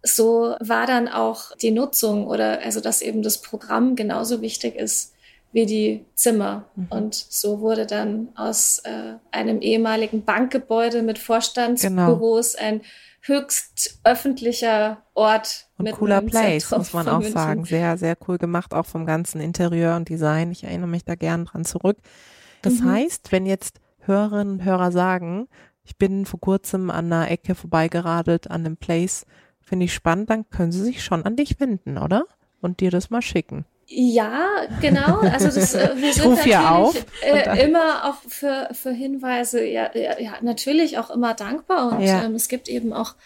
[0.02, 5.12] so war dann auch die Nutzung oder also dass eben das Programm genauso wichtig ist
[5.52, 6.64] wie die Zimmer.
[6.76, 6.86] Mhm.
[6.90, 12.64] Und so wurde dann aus äh, einem ehemaligen Bankgebäude mit Vorstandsbüros genau.
[12.66, 12.80] ein
[13.22, 15.66] höchst öffentlicher Ort.
[15.76, 17.34] Und cooler Place, Zentrum muss man auch München.
[17.34, 17.64] sagen.
[17.64, 20.50] Sehr, sehr cool gemacht, auch vom ganzen Interieur und Design.
[20.52, 21.98] Ich erinnere mich da gern dran zurück.
[22.62, 22.92] Das mhm.
[22.92, 25.48] heißt, wenn jetzt Hörerinnen und Hörer sagen,
[25.84, 29.26] ich bin vor kurzem an einer Ecke vorbeigeradelt, an einem Place,
[29.60, 32.24] finde ich spannend, dann können sie sich schon an dich wenden, oder?
[32.60, 33.64] Und dir das mal schicken.
[33.92, 35.18] Ja, genau.
[35.18, 40.20] Also das, äh, wir sind natürlich auf äh, immer auch für, für Hinweise, ja, ja,
[40.20, 41.92] ja, natürlich auch immer dankbar.
[41.92, 42.22] Und ja.
[42.22, 43.16] ähm, es gibt eben auch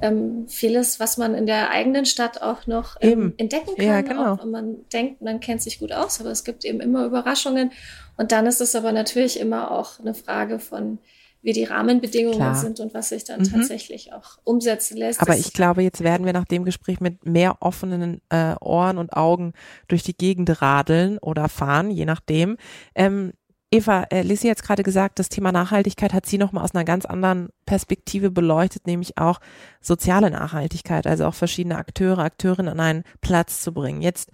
[0.00, 3.84] ähm, vieles, was man in der eigenen Stadt auch noch ähm, entdecken kann.
[3.84, 4.32] Ja, genau.
[4.32, 7.72] Auch man denkt, man kennt sich gut aus, aber es gibt eben immer Überraschungen.
[8.16, 10.98] Und dann ist es aber natürlich immer auch eine Frage von,
[11.46, 12.56] wie die Rahmenbedingungen Klar.
[12.56, 13.52] sind und was sich dann mhm.
[13.52, 15.20] tatsächlich auch umsetzen lässt.
[15.20, 19.12] Aber ich glaube, jetzt werden wir nach dem Gespräch mit mehr offenen äh, Ohren und
[19.12, 19.52] Augen
[19.86, 22.56] durch die Gegend radeln oder fahren, je nachdem.
[22.96, 23.32] Ähm,
[23.70, 27.06] Eva, äh, Lissy hat gerade gesagt, das Thema Nachhaltigkeit hat sie nochmal aus einer ganz
[27.06, 29.38] anderen Perspektive beleuchtet, nämlich auch
[29.80, 34.02] soziale Nachhaltigkeit, also auch verschiedene Akteure, Akteurinnen an einen Platz zu bringen.
[34.02, 34.32] Jetzt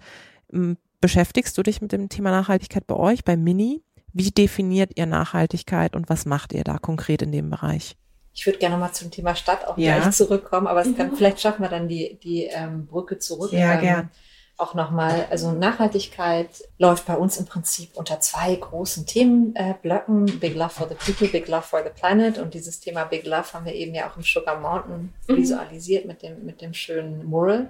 [0.51, 3.83] ähm, beschäftigst du dich mit dem Thema Nachhaltigkeit bei euch, bei Mini.
[4.13, 7.95] Wie definiert ihr Nachhaltigkeit und was macht ihr da konkret in dem Bereich?
[8.35, 9.99] Ich würde gerne nochmal zum Thema Stadt auch ja.
[9.99, 11.15] gleich zurückkommen, aber es kann, mhm.
[11.15, 13.51] vielleicht schaffen wir dann die, die ähm, Brücke zurück.
[13.51, 14.09] Ja, ähm, gern
[14.57, 20.27] auch nochmal, also Nachhaltigkeit läuft bei uns im Prinzip unter zwei großen Themenblöcken.
[20.27, 22.37] Äh, Big Love for the People, Big Love for the Planet.
[22.37, 25.37] Und dieses Thema Big Love haben wir eben ja auch im Sugar Mountain mhm.
[25.37, 27.69] visualisiert mit dem, mit dem schönen Mural.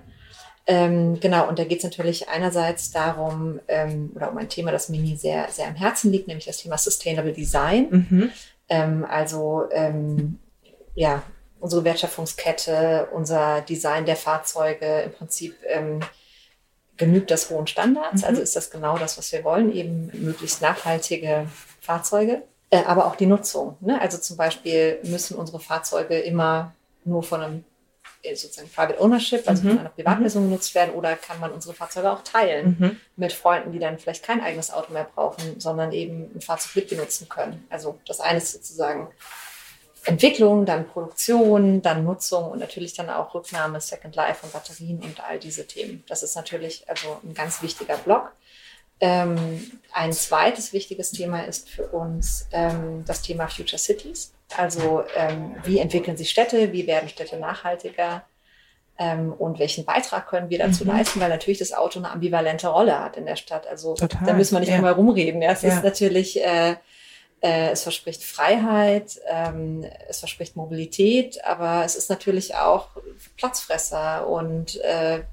[0.65, 4.89] Ähm, genau, und da geht es natürlich einerseits darum, ähm, oder um ein Thema, das
[4.89, 8.07] Mini sehr, sehr am Herzen liegt, nämlich das Thema Sustainable Design.
[8.09, 8.31] Mhm.
[8.69, 10.39] Ähm, also ähm,
[10.95, 11.23] ja,
[11.59, 15.99] unsere Wertschöpfungskette, unser Design der Fahrzeuge, im Prinzip ähm,
[16.97, 18.21] genügt das hohen Standards?
[18.21, 18.27] Mhm.
[18.27, 21.47] Also ist das genau das, was wir wollen, eben möglichst nachhaltige
[21.81, 23.77] Fahrzeuge, äh, aber auch die Nutzung.
[23.81, 23.99] Ne?
[23.99, 26.73] Also zum Beispiel müssen unsere Fahrzeuge immer
[27.05, 27.65] nur von einem
[28.33, 29.69] sozusagen Private Ownership, also mhm.
[29.69, 32.97] von einer Privatperson genutzt werden, oder kann man unsere Fahrzeuge auch teilen mhm.
[33.15, 37.27] mit Freunden, die dann vielleicht kein eigenes Auto mehr brauchen, sondern eben ein Fahrzeug mitbenutzen
[37.29, 37.65] können.
[37.69, 39.09] Also das eine ist sozusagen
[40.05, 45.23] Entwicklung, dann Produktion, dann Nutzung und natürlich dann auch Rücknahme, Second Life von Batterien und
[45.23, 46.03] all diese Themen.
[46.07, 48.33] Das ist natürlich also ein ganz wichtiger Block.
[48.99, 54.33] Ähm, ein zweites wichtiges Thema ist für uns ähm, das Thema Future Cities.
[54.57, 58.23] Also ähm, wie entwickeln sich Städte, wie werden Städte nachhaltiger
[58.97, 60.91] ähm, und welchen Beitrag können wir dazu mhm.
[60.91, 63.67] leisten, weil natürlich das Auto eine ambivalente Rolle hat in der Stadt.
[63.67, 64.25] Also Total.
[64.25, 64.75] da müssen wir nicht ja.
[64.75, 65.41] einmal rumreden.
[65.41, 65.69] Ja, es ja.
[65.69, 66.75] ist natürlich äh,
[67.43, 72.89] äh, es verspricht Freiheit, ähm, es verspricht Mobilität, aber es ist natürlich auch
[73.35, 75.23] Platzfresser und äh,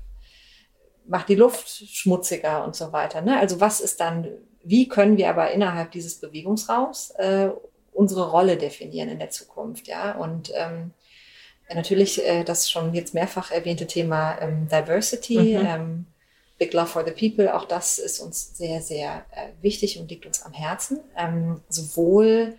[1.06, 3.20] macht die Luft schmutziger und so weiter.
[3.20, 3.38] Ne?
[3.38, 4.26] Also was ist dann,
[4.64, 7.50] wie können wir aber innerhalb dieses Bewegungsraums äh,
[8.00, 10.12] unsere Rolle definieren in der Zukunft, ja?
[10.12, 10.92] Und ähm,
[11.74, 15.58] natürlich äh, das schon jetzt mehrfach erwähnte Thema ähm, Diversity.
[15.58, 15.66] Mhm.
[15.66, 16.06] Ähm,
[16.58, 20.26] Big Love for the People, auch das ist uns sehr, sehr äh, wichtig und liegt
[20.26, 21.00] uns am Herzen.
[21.16, 22.58] Ähm, sowohl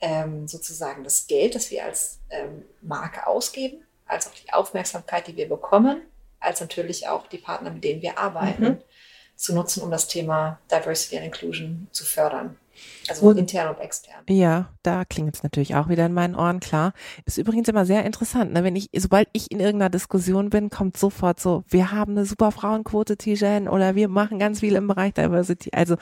[0.00, 5.36] ähm, sozusagen das Geld, das wir als ähm, Marke ausgeben, als auch die Aufmerksamkeit, die
[5.36, 6.00] wir bekommen,
[6.40, 8.78] als natürlich auch die Partner, mit denen wir arbeiten, mhm.
[9.36, 12.58] zu nutzen, um das Thema Diversity and Inclusion zu fördern.
[13.08, 14.22] Also und, intern und extern.
[14.28, 16.92] Ja, da klingt es natürlich auch wieder in meinen Ohren, klar.
[17.24, 18.64] Ist übrigens immer sehr interessant, ne?
[18.64, 22.52] Wenn ich, sobald ich in irgendeiner Diskussion bin, kommt sofort so, wir haben eine super
[22.52, 25.70] Frauenquote, Tijen, oder wir machen ganz viel im Bereich Diversity.
[25.72, 25.96] Also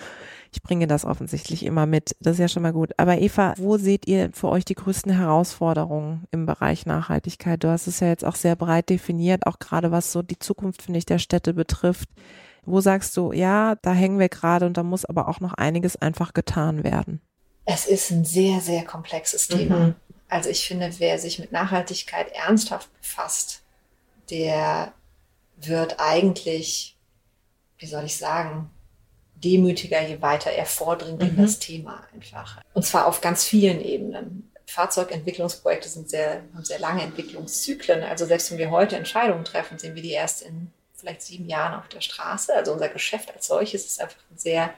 [0.53, 2.17] ich bringe das offensichtlich immer mit.
[2.21, 2.93] Das ist ja schon mal gut.
[2.97, 7.63] Aber Eva, wo seht ihr für euch die größten Herausforderungen im Bereich Nachhaltigkeit?
[7.65, 10.83] Du hast es ja jetzt auch sehr breit definiert, auch gerade was so die Zukunft,
[10.83, 12.09] finde ich, der Städte betrifft.
[12.67, 15.97] Wo sagst du, ja, da hängen wir gerade und da muss aber auch noch einiges
[15.97, 17.21] einfach getan werden?
[17.65, 19.79] Es ist ein sehr, sehr komplexes Thema.
[19.79, 19.95] Mhm.
[20.29, 23.63] Also ich finde, wer sich mit Nachhaltigkeit ernsthaft befasst,
[24.31, 24.93] der
[25.57, 26.97] wird eigentlich,
[27.79, 28.71] wie soll ich sagen,
[29.37, 31.29] demütiger, je weiter er vordringt mhm.
[31.29, 32.61] in das Thema einfach.
[32.73, 34.51] Und zwar auf ganz vielen Ebenen.
[34.67, 38.03] Fahrzeugentwicklungsprojekte sind sehr, haben sehr lange Entwicklungszyklen.
[38.03, 40.73] Also selbst wenn wir heute Entscheidungen treffen, sehen wir die erst in
[41.05, 42.55] vielleicht sieben Jahren auf der Straße.
[42.55, 44.75] Also unser Geschäft als solches ist einfach ein sehr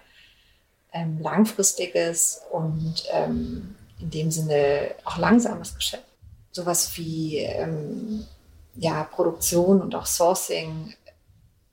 [0.92, 6.04] ähm, langfristiges und ähm, in dem Sinne auch langsames Geschäft.
[6.50, 8.26] Sowas wie ähm,
[8.74, 10.94] ja, Produktion und auch Sourcing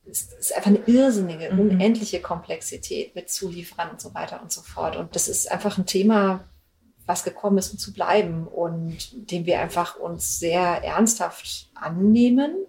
[0.06, 1.60] ist, ist einfach eine irrsinnige, mhm.
[1.60, 4.96] unendliche Komplexität mit Zulieferern und so weiter und so fort.
[4.96, 6.44] Und das ist einfach ein Thema,
[7.06, 12.66] was gekommen ist, um zu bleiben und dem wir einfach uns sehr ernsthaft annehmen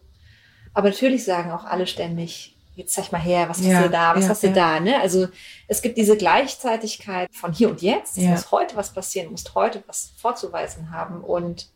[0.74, 4.16] aber natürlich sagen auch alle ständig, jetzt zeig mal her, was ja, hast du da,
[4.16, 4.52] was ja, hast du ja.
[4.52, 5.00] da, ne?
[5.00, 5.28] Also
[5.68, 8.18] es gibt diese Gleichzeitigkeit von hier und jetzt.
[8.18, 11.68] Es muss heute was passieren, muss heute was vorzuweisen haben und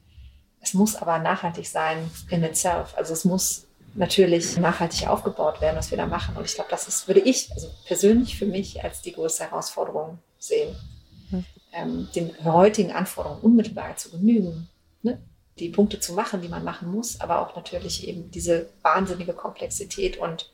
[0.61, 2.95] es muss aber nachhaltig sein in itself.
[2.97, 6.37] Also es muss natürlich nachhaltig aufgebaut werden, was wir da machen.
[6.37, 10.19] Und ich glaube, das ist, würde ich also persönlich für mich als die größte Herausforderung
[10.39, 10.77] sehen,
[11.31, 11.45] hm.
[11.73, 14.69] ähm, den heutigen Anforderungen unmittelbar zu genügen.
[15.03, 15.21] Ne?
[15.61, 20.17] Die Punkte zu machen, die man machen muss, aber auch natürlich eben diese wahnsinnige Komplexität
[20.17, 20.51] und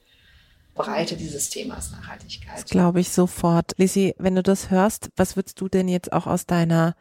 [0.75, 2.57] Breite dieses Themas Nachhaltigkeit.
[2.57, 3.73] Das glaube ich sofort.
[3.77, 6.97] Lisi, wenn du das hörst, was würdest du denn jetzt auch aus deiner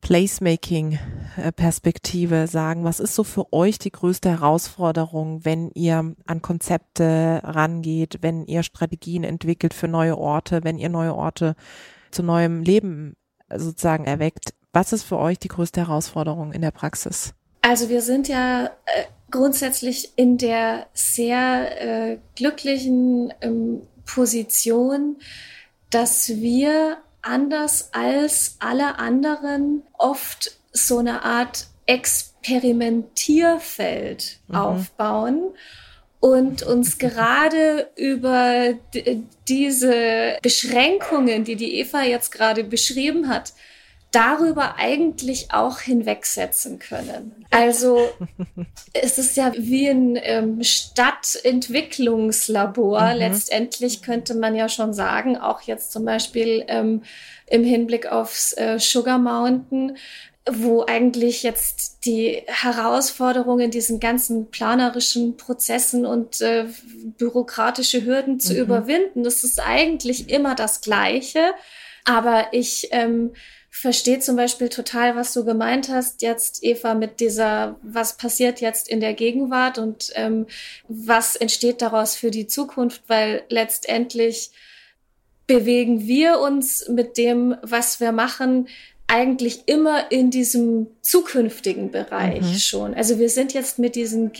[0.00, 2.84] Placemaking-Perspektive sagen?
[2.84, 8.62] Was ist so für euch die größte Herausforderung, wenn ihr an Konzepte rangeht, wenn ihr
[8.62, 11.56] Strategien entwickelt für neue Orte, wenn ihr neue Orte
[12.10, 13.16] zu neuem Leben
[13.50, 14.54] sozusagen erweckt?
[14.74, 17.32] Was ist für euch die größte Herausforderung in der Praxis?
[17.62, 18.70] Also wir sind ja äh,
[19.30, 25.16] grundsätzlich in der sehr äh, glücklichen ähm, Position,
[25.90, 34.56] dass wir anders als alle anderen oft so eine Art Experimentierfeld mhm.
[34.56, 35.52] aufbauen
[36.18, 38.74] und uns gerade über
[39.46, 43.52] diese Beschränkungen, die die Eva jetzt gerade beschrieben hat,
[44.14, 47.44] darüber eigentlich auch hinwegsetzen können.
[47.50, 48.08] Also
[48.92, 53.00] es ist ja wie ein ähm, Stadtentwicklungslabor.
[53.00, 53.18] Mhm.
[53.18, 57.02] Letztendlich könnte man ja schon sagen, auch jetzt zum Beispiel ähm,
[57.46, 59.96] im Hinblick aufs äh, Sugar Mountain,
[60.50, 66.66] wo eigentlich jetzt die Herausforderungen, diesen ganzen planerischen Prozessen und äh,
[67.18, 68.60] bürokratische Hürden zu mhm.
[68.60, 71.40] überwinden, das ist eigentlich immer das Gleiche.
[72.04, 73.32] Aber ich ähm,
[73.76, 78.88] verstehe zum Beispiel total, was du gemeint hast jetzt, Eva, mit dieser, was passiert jetzt
[78.88, 80.46] in der Gegenwart und ähm,
[80.86, 84.52] was entsteht daraus für die Zukunft, weil letztendlich
[85.48, 88.68] bewegen wir uns mit dem, was wir machen,
[89.08, 92.58] eigentlich immer in diesem zukünftigen Bereich mhm.
[92.58, 92.94] schon.
[92.94, 94.32] Also wir sind jetzt mit diesen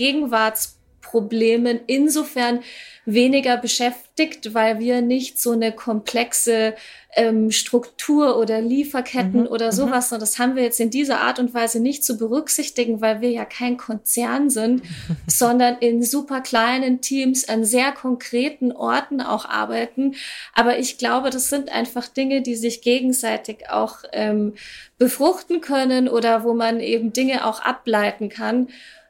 [1.05, 2.61] Gegenwartsproblemen insofern
[3.07, 6.75] weniger beschäftigt, weil wir nicht so eine komplexe
[7.17, 9.47] ähm, Struktur oder Lieferketten mhm.
[9.47, 9.73] oder mhm.
[9.73, 10.11] sowas.
[10.11, 13.31] Und das haben wir jetzt in dieser Art und Weise nicht zu berücksichtigen, weil wir
[13.31, 14.83] ja kein Konzern sind,
[15.27, 20.15] sondern in super kleinen Teams an sehr konkreten Orten auch arbeiten.
[20.55, 24.55] Aber ich glaube, das sind einfach Dinge, die sich gegenseitig auch ähm,
[24.97, 28.69] befruchten können oder wo man eben Dinge auch ableiten kann.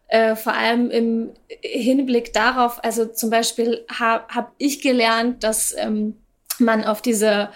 [0.08, 1.30] Äh, vor allem im
[1.62, 6.16] Hinblick darauf, also zum Beispiel habe hab ich gelernt, dass ähm,
[6.58, 7.52] man auf dieser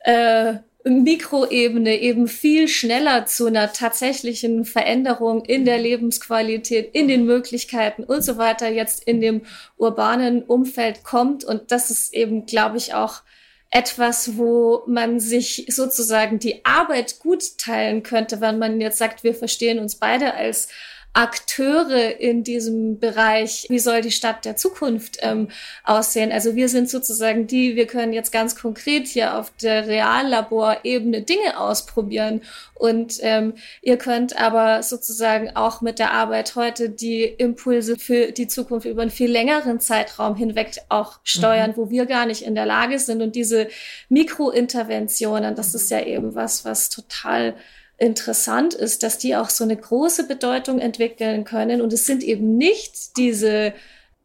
[0.00, 0.54] äh,
[0.88, 8.22] Mikroebene eben viel schneller zu einer tatsächlichen Veränderung in der Lebensqualität, in den Möglichkeiten und
[8.22, 9.42] so weiter jetzt in dem
[9.76, 11.44] urbanen Umfeld kommt.
[11.44, 13.22] Und das ist eben, glaube ich, auch
[13.70, 19.34] etwas, wo man sich sozusagen die Arbeit gut teilen könnte, wenn man jetzt sagt, wir
[19.34, 20.68] verstehen uns beide als
[21.16, 25.48] Akteure in diesem Bereich, wie soll die Stadt der Zukunft ähm,
[25.82, 26.30] aussehen.
[26.30, 31.58] Also wir sind sozusagen die, wir können jetzt ganz konkret hier auf der Reallaborebene Dinge
[31.58, 32.42] ausprobieren
[32.74, 38.46] und ähm, ihr könnt aber sozusagen auch mit der Arbeit heute die Impulse für die
[38.46, 41.76] Zukunft über einen viel längeren Zeitraum hinweg auch steuern, mhm.
[41.78, 43.22] wo wir gar nicht in der Lage sind.
[43.22, 43.68] Und diese
[44.10, 47.54] Mikrointerventionen, das ist ja eben was, was total
[47.98, 51.80] interessant ist, dass die auch so eine große Bedeutung entwickeln können.
[51.80, 53.72] Und es sind eben nicht diese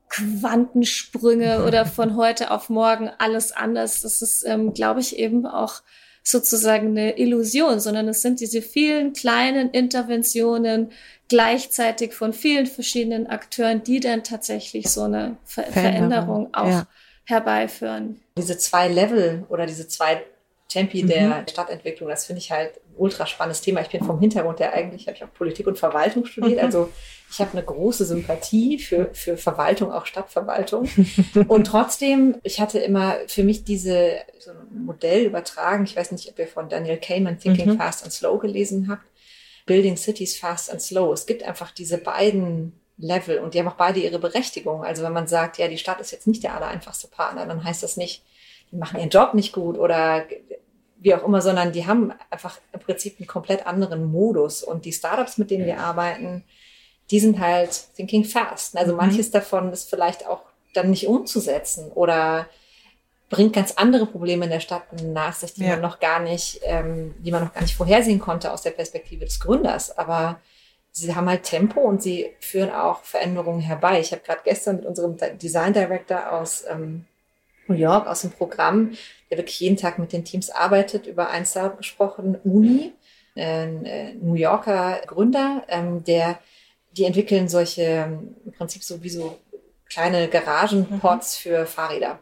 [0.09, 4.01] Quantensprünge oder von heute auf morgen alles anders.
[4.01, 5.81] Das ist, ähm, glaube ich, eben auch
[6.23, 10.91] sozusagen eine Illusion, sondern es sind diese vielen kleinen Interventionen
[11.29, 16.87] gleichzeitig von vielen verschiedenen Akteuren, die dann tatsächlich so eine Ver Veränderung, auch ja.
[17.23, 18.19] herbeiführen.
[18.37, 20.21] Diese zwei Level oder diese zwei
[20.67, 21.07] Tempi mhm.
[21.07, 23.81] der Stadtentwicklung, das finde ich halt ultra spannendes Thema.
[23.81, 26.65] Ich bin vom Hintergrund der eigentlich, habe ich auch Politik und Verwaltung studiert, mhm.
[26.65, 26.89] also
[27.31, 30.87] ich habe eine große Sympathie für, für Verwaltung, auch Stadtverwaltung.
[31.47, 35.85] und trotzdem, ich hatte immer für mich diese so ein Modell übertragen.
[35.85, 37.77] Ich weiß nicht, ob ihr von Daniel Kahneman Thinking mhm.
[37.77, 39.05] Fast and Slow gelesen habt.
[39.65, 41.13] Building Cities Fast and Slow.
[41.13, 44.83] Es gibt einfach diese beiden Level und die haben auch beide ihre Berechtigung.
[44.83, 47.81] Also wenn man sagt, ja, die Stadt ist jetzt nicht der allereinfachste Partner, dann heißt
[47.81, 48.23] das nicht,
[48.71, 50.25] die machen ihren Job nicht gut oder
[51.01, 54.63] wie auch immer, sondern die haben einfach im Prinzip einen komplett anderen Modus.
[54.63, 56.43] Und die Startups, mit denen wir arbeiten,
[57.09, 58.77] die sind halt thinking fast.
[58.77, 58.97] Also mhm.
[58.97, 62.47] manches davon ist vielleicht auch dann nicht umzusetzen oder
[63.29, 65.71] bringt ganz andere Probleme in der Stadt nach sich, die ja.
[65.71, 69.25] man noch gar nicht, ähm, die man noch gar nicht vorhersehen konnte aus der Perspektive
[69.25, 69.97] des Gründers.
[69.97, 70.39] Aber
[70.91, 73.99] sie haben halt Tempo und sie führen auch Veränderungen herbei.
[73.99, 77.05] Ich habe gerade gestern mit unserem Design Director aus ähm,
[77.71, 78.91] New York aus dem Programm,
[79.29, 82.93] der wirklich jeden Tag mit den Teams arbeitet, über ein Startup gesprochen, Uni,
[83.35, 86.39] ein äh, New Yorker Gründer, ähm, der,
[86.91, 89.37] die entwickeln solche, ähm, im Prinzip so wie so
[89.89, 91.41] kleine Garagenpots mhm.
[91.41, 92.19] für Fahrräder,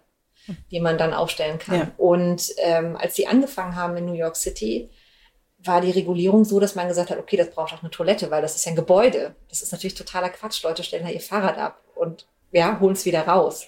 [0.71, 1.80] die man dann aufstellen kann.
[1.80, 1.91] Ja.
[1.97, 4.89] Und ähm, als sie angefangen haben in New York City,
[5.63, 8.41] war die Regulierung so, dass man gesagt hat, okay, das braucht auch eine Toilette, weil
[8.41, 9.36] das ist ja ein Gebäude.
[9.49, 10.63] Das ist natürlich totaler Quatsch.
[10.63, 13.67] Leute stellen da ihr Fahrrad ab und ja, holen es wieder raus.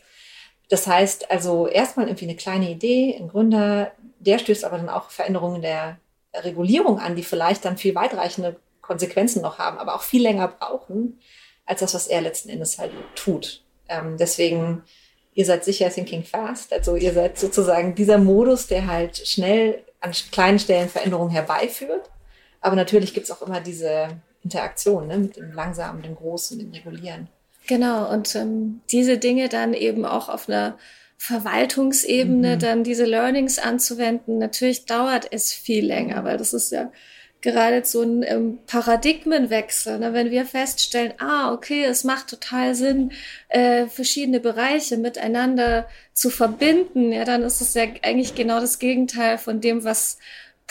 [0.71, 5.09] Das heißt also erstmal irgendwie eine kleine Idee, ein Gründer, der stößt aber dann auch
[5.09, 5.97] Veränderungen der
[6.33, 11.19] Regulierung an, die vielleicht dann viel weitreichende Konsequenzen noch haben, aber auch viel länger brauchen,
[11.65, 13.65] als das, was er letzten Endes halt tut.
[13.89, 14.83] Ähm, deswegen,
[15.33, 20.13] ihr seid sicher Thinking Fast, also ihr seid sozusagen dieser Modus, der halt schnell an
[20.31, 22.09] kleinen Stellen Veränderungen herbeiführt,
[22.61, 24.07] Aber natürlich gibt es auch immer diese
[24.41, 27.27] Interaktion ne, mit dem Langsamen, dem Großen, dem Regulieren.
[27.67, 30.77] Genau, und ähm, diese Dinge dann eben auch auf einer
[31.17, 32.59] Verwaltungsebene, mhm.
[32.59, 36.91] dann diese Learnings anzuwenden, natürlich dauert es viel länger, weil das ist ja
[37.41, 39.99] gerade so ein ähm, Paradigmenwechsel.
[39.99, 40.13] Ne?
[40.13, 43.11] Wenn wir feststellen, ah, okay, es macht total Sinn,
[43.49, 49.37] äh, verschiedene Bereiche miteinander zu verbinden, ja, dann ist es ja eigentlich genau das Gegenteil
[49.37, 50.17] von dem, was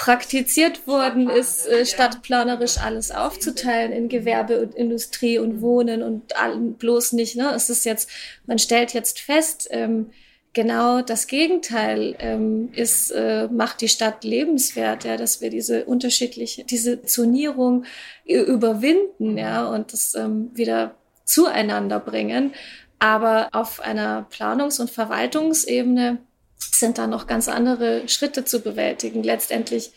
[0.00, 6.56] praktiziert worden ist, äh, stadtplanerisch alles aufzuteilen in Gewerbe und Industrie und Wohnen und all,
[6.56, 7.36] bloß nicht.
[7.36, 7.52] Ne?
[7.54, 8.08] Es ist jetzt,
[8.46, 10.08] man stellt jetzt fest, ähm,
[10.54, 16.64] genau das Gegenteil ähm, ist, äh, macht die Stadt lebenswert, ja, dass wir diese unterschiedliche,
[16.64, 17.84] diese Zonierung
[18.24, 20.94] überwinden, ja, und das ähm, wieder
[21.26, 22.54] zueinander bringen.
[23.00, 26.20] Aber auf einer Planungs- und Verwaltungsebene
[26.60, 29.22] sind da noch ganz andere Schritte zu bewältigen.
[29.22, 29.92] Letztendlich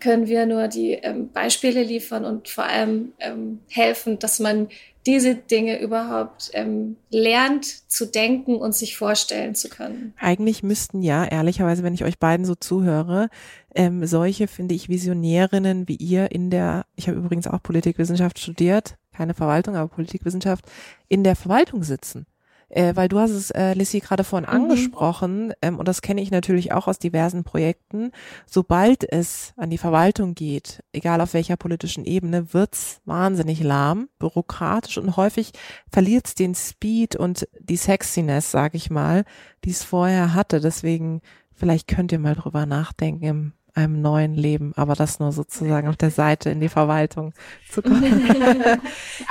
[0.00, 4.68] können wir nur die ähm, Beispiele liefern und vor allem ähm, helfen, dass man
[5.06, 10.14] diese Dinge überhaupt ähm, lernt zu denken und sich vorstellen zu können.
[10.18, 13.28] Eigentlich müssten ja, ehrlicherweise, wenn ich euch beiden so zuhöre,
[13.74, 18.96] ähm, solche, finde ich, Visionärinnen wie ihr in der, ich habe übrigens auch Politikwissenschaft studiert,
[19.12, 20.64] keine Verwaltung, aber Politikwissenschaft,
[21.08, 22.26] in der Verwaltung sitzen
[22.74, 24.54] äh, weil du hast es, äh, Lissy, gerade vorhin mhm.
[24.54, 28.10] angesprochen, ähm, und das kenne ich natürlich auch aus diversen Projekten,
[28.46, 34.98] sobald es an die Verwaltung geht, egal auf welcher politischen Ebene, wird's wahnsinnig lahm, bürokratisch
[34.98, 35.52] und häufig
[35.90, 39.24] verliert's den Speed und die Sexiness, sag ich mal,
[39.64, 40.60] die es vorher hatte.
[40.60, 41.20] Deswegen,
[41.52, 45.96] vielleicht könnt ihr mal drüber nachdenken im einem neuen Leben, aber das nur sozusagen auf
[45.96, 47.32] der Seite in die Verwaltung
[47.70, 48.30] zu kommen.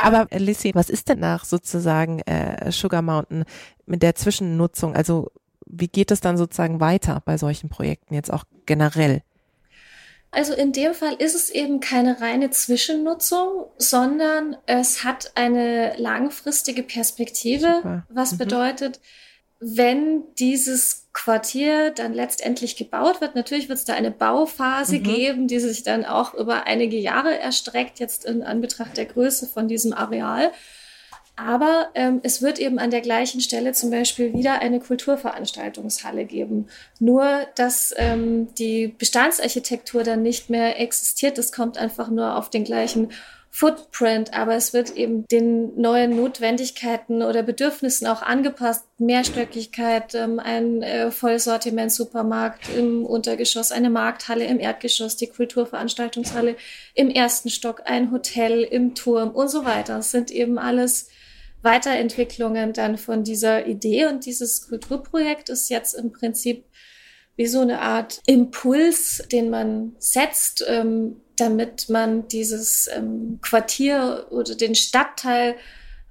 [0.01, 3.45] aber äh, Lissy, was ist denn nach sozusagen äh, Sugar Mountain
[3.85, 4.95] mit der Zwischennutzung?
[4.95, 5.31] Also
[5.65, 9.21] wie geht es dann sozusagen weiter bei solchen Projekten jetzt auch generell?
[10.31, 16.81] Also in dem Fall ist es eben keine reine Zwischennutzung, sondern es hat eine langfristige
[16.81, 18.07] Perspektive, Super.
[18.09, 18.37] was mhm.
[18.39, 18.99] bedeutet,
[19.63, 25.03] wenn dieses Quartier dann letztendlich gebaut wird, natürlich wird es da eine Bauphase mhm.
[25.03, 29.67] geben, die sich dann auch über einige Jahre erstreckt, jetzt in Anbetracht der Größe von
[29.67, 30.51] diesem Areal.
[31.35, 36.67] Aber ähm, es wird eben an der gleichen Stelle zum Beispiel wieder eine Kulturveranstaltungshalle geben.
[36.99, 41.39] Nur, dass ähm, die Bestandsarchitektur dann nicht mehr existiert.
[41.39, 43.09] Das kommt einfach nur auf den gleichen
[43.55, 48.83] Footprint, aber es wird eben den neuen Notwendigkeiten oder Bedürfnissen auch angepasst.
[48.97, 56.55] Mehrstöckigkeit, ähm, ein äh, Vollsortiment-Supermarkt im Untergeschoss, eine Markthalle im Erdgeschoss, die Kulturveranstaltungshalle
[56.95, 59.97] im ersten Stock, ein Hotel im Turm und so weiter.
[59.97, 61.09] Das sind eben alles
[61.61, 66.65] Weiterentwicklungen dann von dieser Idee und dieses Kulturprojekt ist jetzt im Prinzip
[67.35, 74.55] wie so eine Art Impuls, den man setzt, ähm, damit man dieses ähm, Quartier oder
[74.55, 75.55] den Stadtteil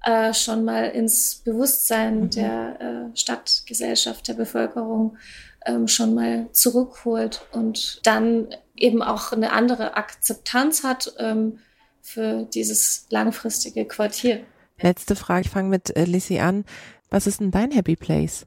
[0.04, 2.30] äh, schon mal ins Bewusstsein mhm.
[2.30, 5.16] der äh, Stadtgesellschaft, der Bevölkerung
[5.64, 11.58] ähm, schon mal zurückholt und dann eben auch eine andere Akzeptanz hat ähm,
[12.00, 14.40] für dieses langfristige Quartier.
[14.80, 16.64] Letzte Frage, ich fange mit äh, Lissy an.
[17.10, 18.46] Was ist denn dein Happy Place?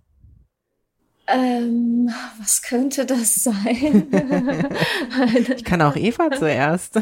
[1.28, 2.10] Ähm,
[2.40, 4.08] was könnte das sein?
[5.56, 7.02] ich kann auch Eva zuerst.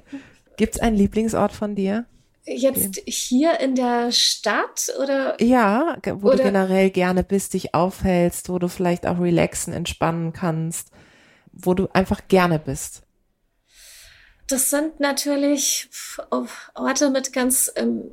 [0.56, 2.06] Gibt es einen Lieblingsort von dir?
[2.46, 5.42] Jetzt hier in der Stadt oder?
[5.42, 6.36] Ja, wo oder?
[6.36, 10.90] du generell gerne bist, dich aufhältst, wo du vielleicht auch relaxen, entspannen kannst,
[11.52, 13.02] wo du einfach gerne bist.
[14.46, 15.88] Das sind natürlich
[16.74, 18.10] Orte mit ganz ähm,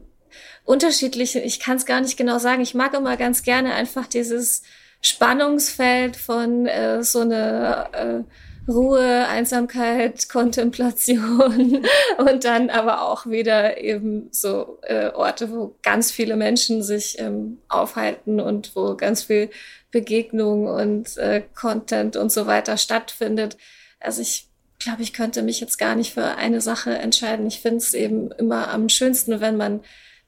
[0.64, 2.62] unterschiedlichen, ich kann es gar nicht genau sagen.
[2.62, 4.64] Ich mag immer ganz gerne einfach dieses
[5.02, 11.86] Spannungsfeld von äh, so eine äh, Ruhe, Einsamkeit, Kontemplation
[12.18, 17.58] und dann aber auch wieder eben so äh, Orte, wo ganz viele Menschen sich ähm,
[17.68, 19.50] aufhalten und wo ganz viel
[19.90, 23.58] Begegnung und äh, Content und so weiter stattfindet.
[24.00, 24.48] Also ich
[24.80, 27.48] glaube, ich könnte mich jetzt gar nicht für eine Sache entscheiden.
[27.48, 29.82] Ich finde es eben immer am schönsten, wenn man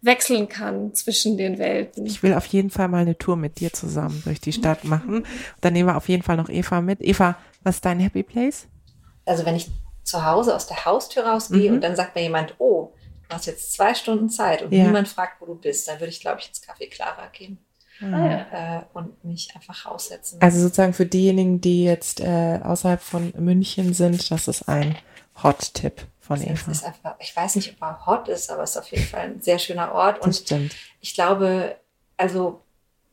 [0.03, 2.05] wechseln kann zwischen den Welten.
[2.05, 5.25] Ich will auf jeden Fall mal eine Tour mit dir zusammen durch die Stadt machen.
[5.61, 7.01] Dann nehmen wir auf jeden Fall noch Eva mit.
[7.01, 8.67] Eva, was ist dein Happy Place?
[9.25, 9.71] Also wenn ich
[10.03, 11.75] zu Hause aus der Haustür rausgehe mhm.
[11.75, 12.93] und dann sagt mir jemand, oh,
[13.29, 14.83] du hast jetzt zwei Stunden Zeit und ja.
[14.83, 17.57] niemand fragt, wo du bist, dann würde ich, glaube ich, ins Café Clara gehen.
[18.01, 18.79] Ah, ja.
[18.79, 20.41] äh, und mich einfach raussetzen.
[20.41, 24.97] Also sozusagen für diejenigen, die jetzt äh, außerhalb von München sind, das ist ein
[25.41, 26.71] Hot-Tipp von Eva.
[26.71, 29.21] Ist einfach, ich weiß nicht, ob er hot ist, aber es ist auf jeden Fall
[29.21, 30.19] ein sehr schöner Ort.
[30.19, 30.75] Das und stimmt.
[31.01, 31.75] ich glaube,
[32.15, 32.61] also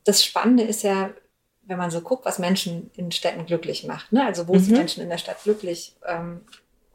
[0.05, 1.11] das Spannende ist ja,
[1.63, 4.13] wenn man so guckt, was Menschen in Städten glücklich macht.
[4.13, 4.25] Ne?
[4.25, 4.61] Also wo mhm.
[4.61, 5.97] sind Menschen in der Stadt glücklich?
[6.07, 6.43] Ähm,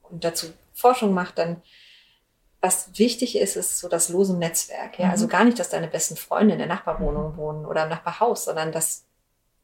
[0.04, 1.62] und dazu Forschung macht, dann
[2.62, 4.98] was wichtig ist, ist so das lose Netzwerk.
[4.98, 5.10] Ja?
[5.10, 5.26] Also mhm.
[5.26, 8.72] Also gar nicht, dass deine besten Freunde in der Nachbarwohnung wohnen oder im Nachbarhaus, sondern
[8.72, 9.04] dass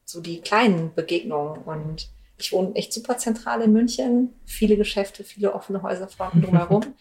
[0.04, 5.54] so die kleinen Begegnungen und ich wohne echt super zentral in München, viele Geschäfte, viele
[5.54, 6.94] offene Häuserfronten drumherum.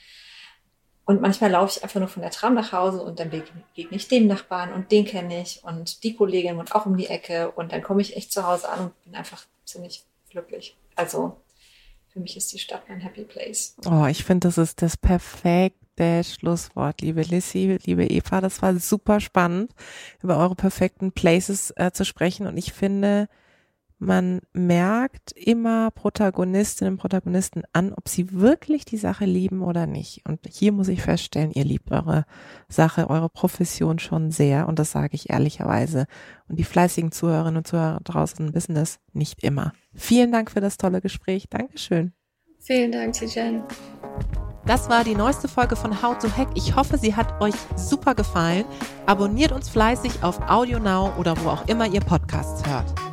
[1.06, 4.08] und manchmal laufe ich einfach nur von der Tram nach Hause und dann begegne ich
[4.08, 7.72] dem Nachbarn und den kenne ich und die Kollegin wohnt auch um die Ecke und
[7.72, 10.76] dann komme ich echt zu Hause an und bin einfach ziemlich glücklich.
[10.96, 11.38] Also
[12.12, 13.76] für mich ist die Stadt mein Happy Place.
[13.86, 18.42] Oh, ich finde, das ist das perfekte Schlusswort, liebe Lissy, liebe Eva.
[18.42, 19.72] Das war super spannend,
[20.22, 22.48] über eure perfekten Places äh, zu sprechen.
[22.48, 23.30] Und ich finde,
[24.02, 30.24] man merkt immer Protagonistinnen und Protagonisten an, ob sie wirklich die Sache lieben oder nicht.
[30.28, 32.26] Und hier muss ich feststellen, ihr liebt eure
[32.68, 34.68] Sache, eure Profession schon sehr.
[34.68, 36.08] Und das sage ich ehrlicherweise.
[36.49, 39.72] Und die fleißigen Zuhörerinnen und Zuhörer draußen wissen das nicht immer.
[39.93, 41.47] Vielen Dank für das tolle Gespräch.
[41.47, 42.12] Dankeschön.
[42.60, 43.64] Vielen Dank, Tijan.
[44.66, 46.49] Das war die neueste Folge von How to Hack.
[46.56, 48.66] Ich hoffe, sie hat euch super gefallen.
[49.06, 53.11] Abonniert uns fleißig auf Audio Now oder wo auch immer ihr Podcasts hört.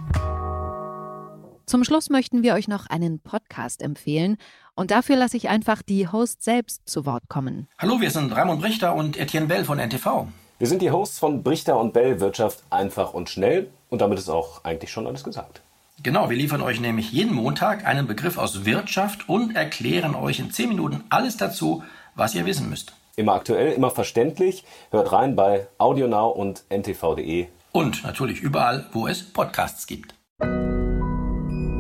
[1.69, 4.39] Zum Schluss möchten wir euch noch einen Podcast empfehlen
[4.75, 7.69] und dafür lasse ich einfach die Hosts selbst zu Wort kommen.
[7.77, 10.29] Hallo, wir sind Raimund Brichter und Etienne Bell von NTV.
[10.59, 14.31] Wir sind die Hosts von Brichter und Bell Wirtschaft einfach und schnell und damit ist
[14.31, 15.61] auch eigentlich schon alles gesagt.
[16.03, 20.51] Genau, wir liefern euch nämlich jeden Montag einen Begriff aus Wirtschaft und erklären euch in
[20.51, 21.83] 10 Minuten alles dazu,
[22.15, 22.95] was ihr wissen müsst.
[23.17, 24.65] Immer aktuell, immer verständlich.
[24.91, 27.49] Hört rein bei AudioNow und ntv.de.
[27.73, 30.15] Und natürlich überall, wo es Podcasts gibt.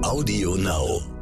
[0.09, 1.18] Audio Now.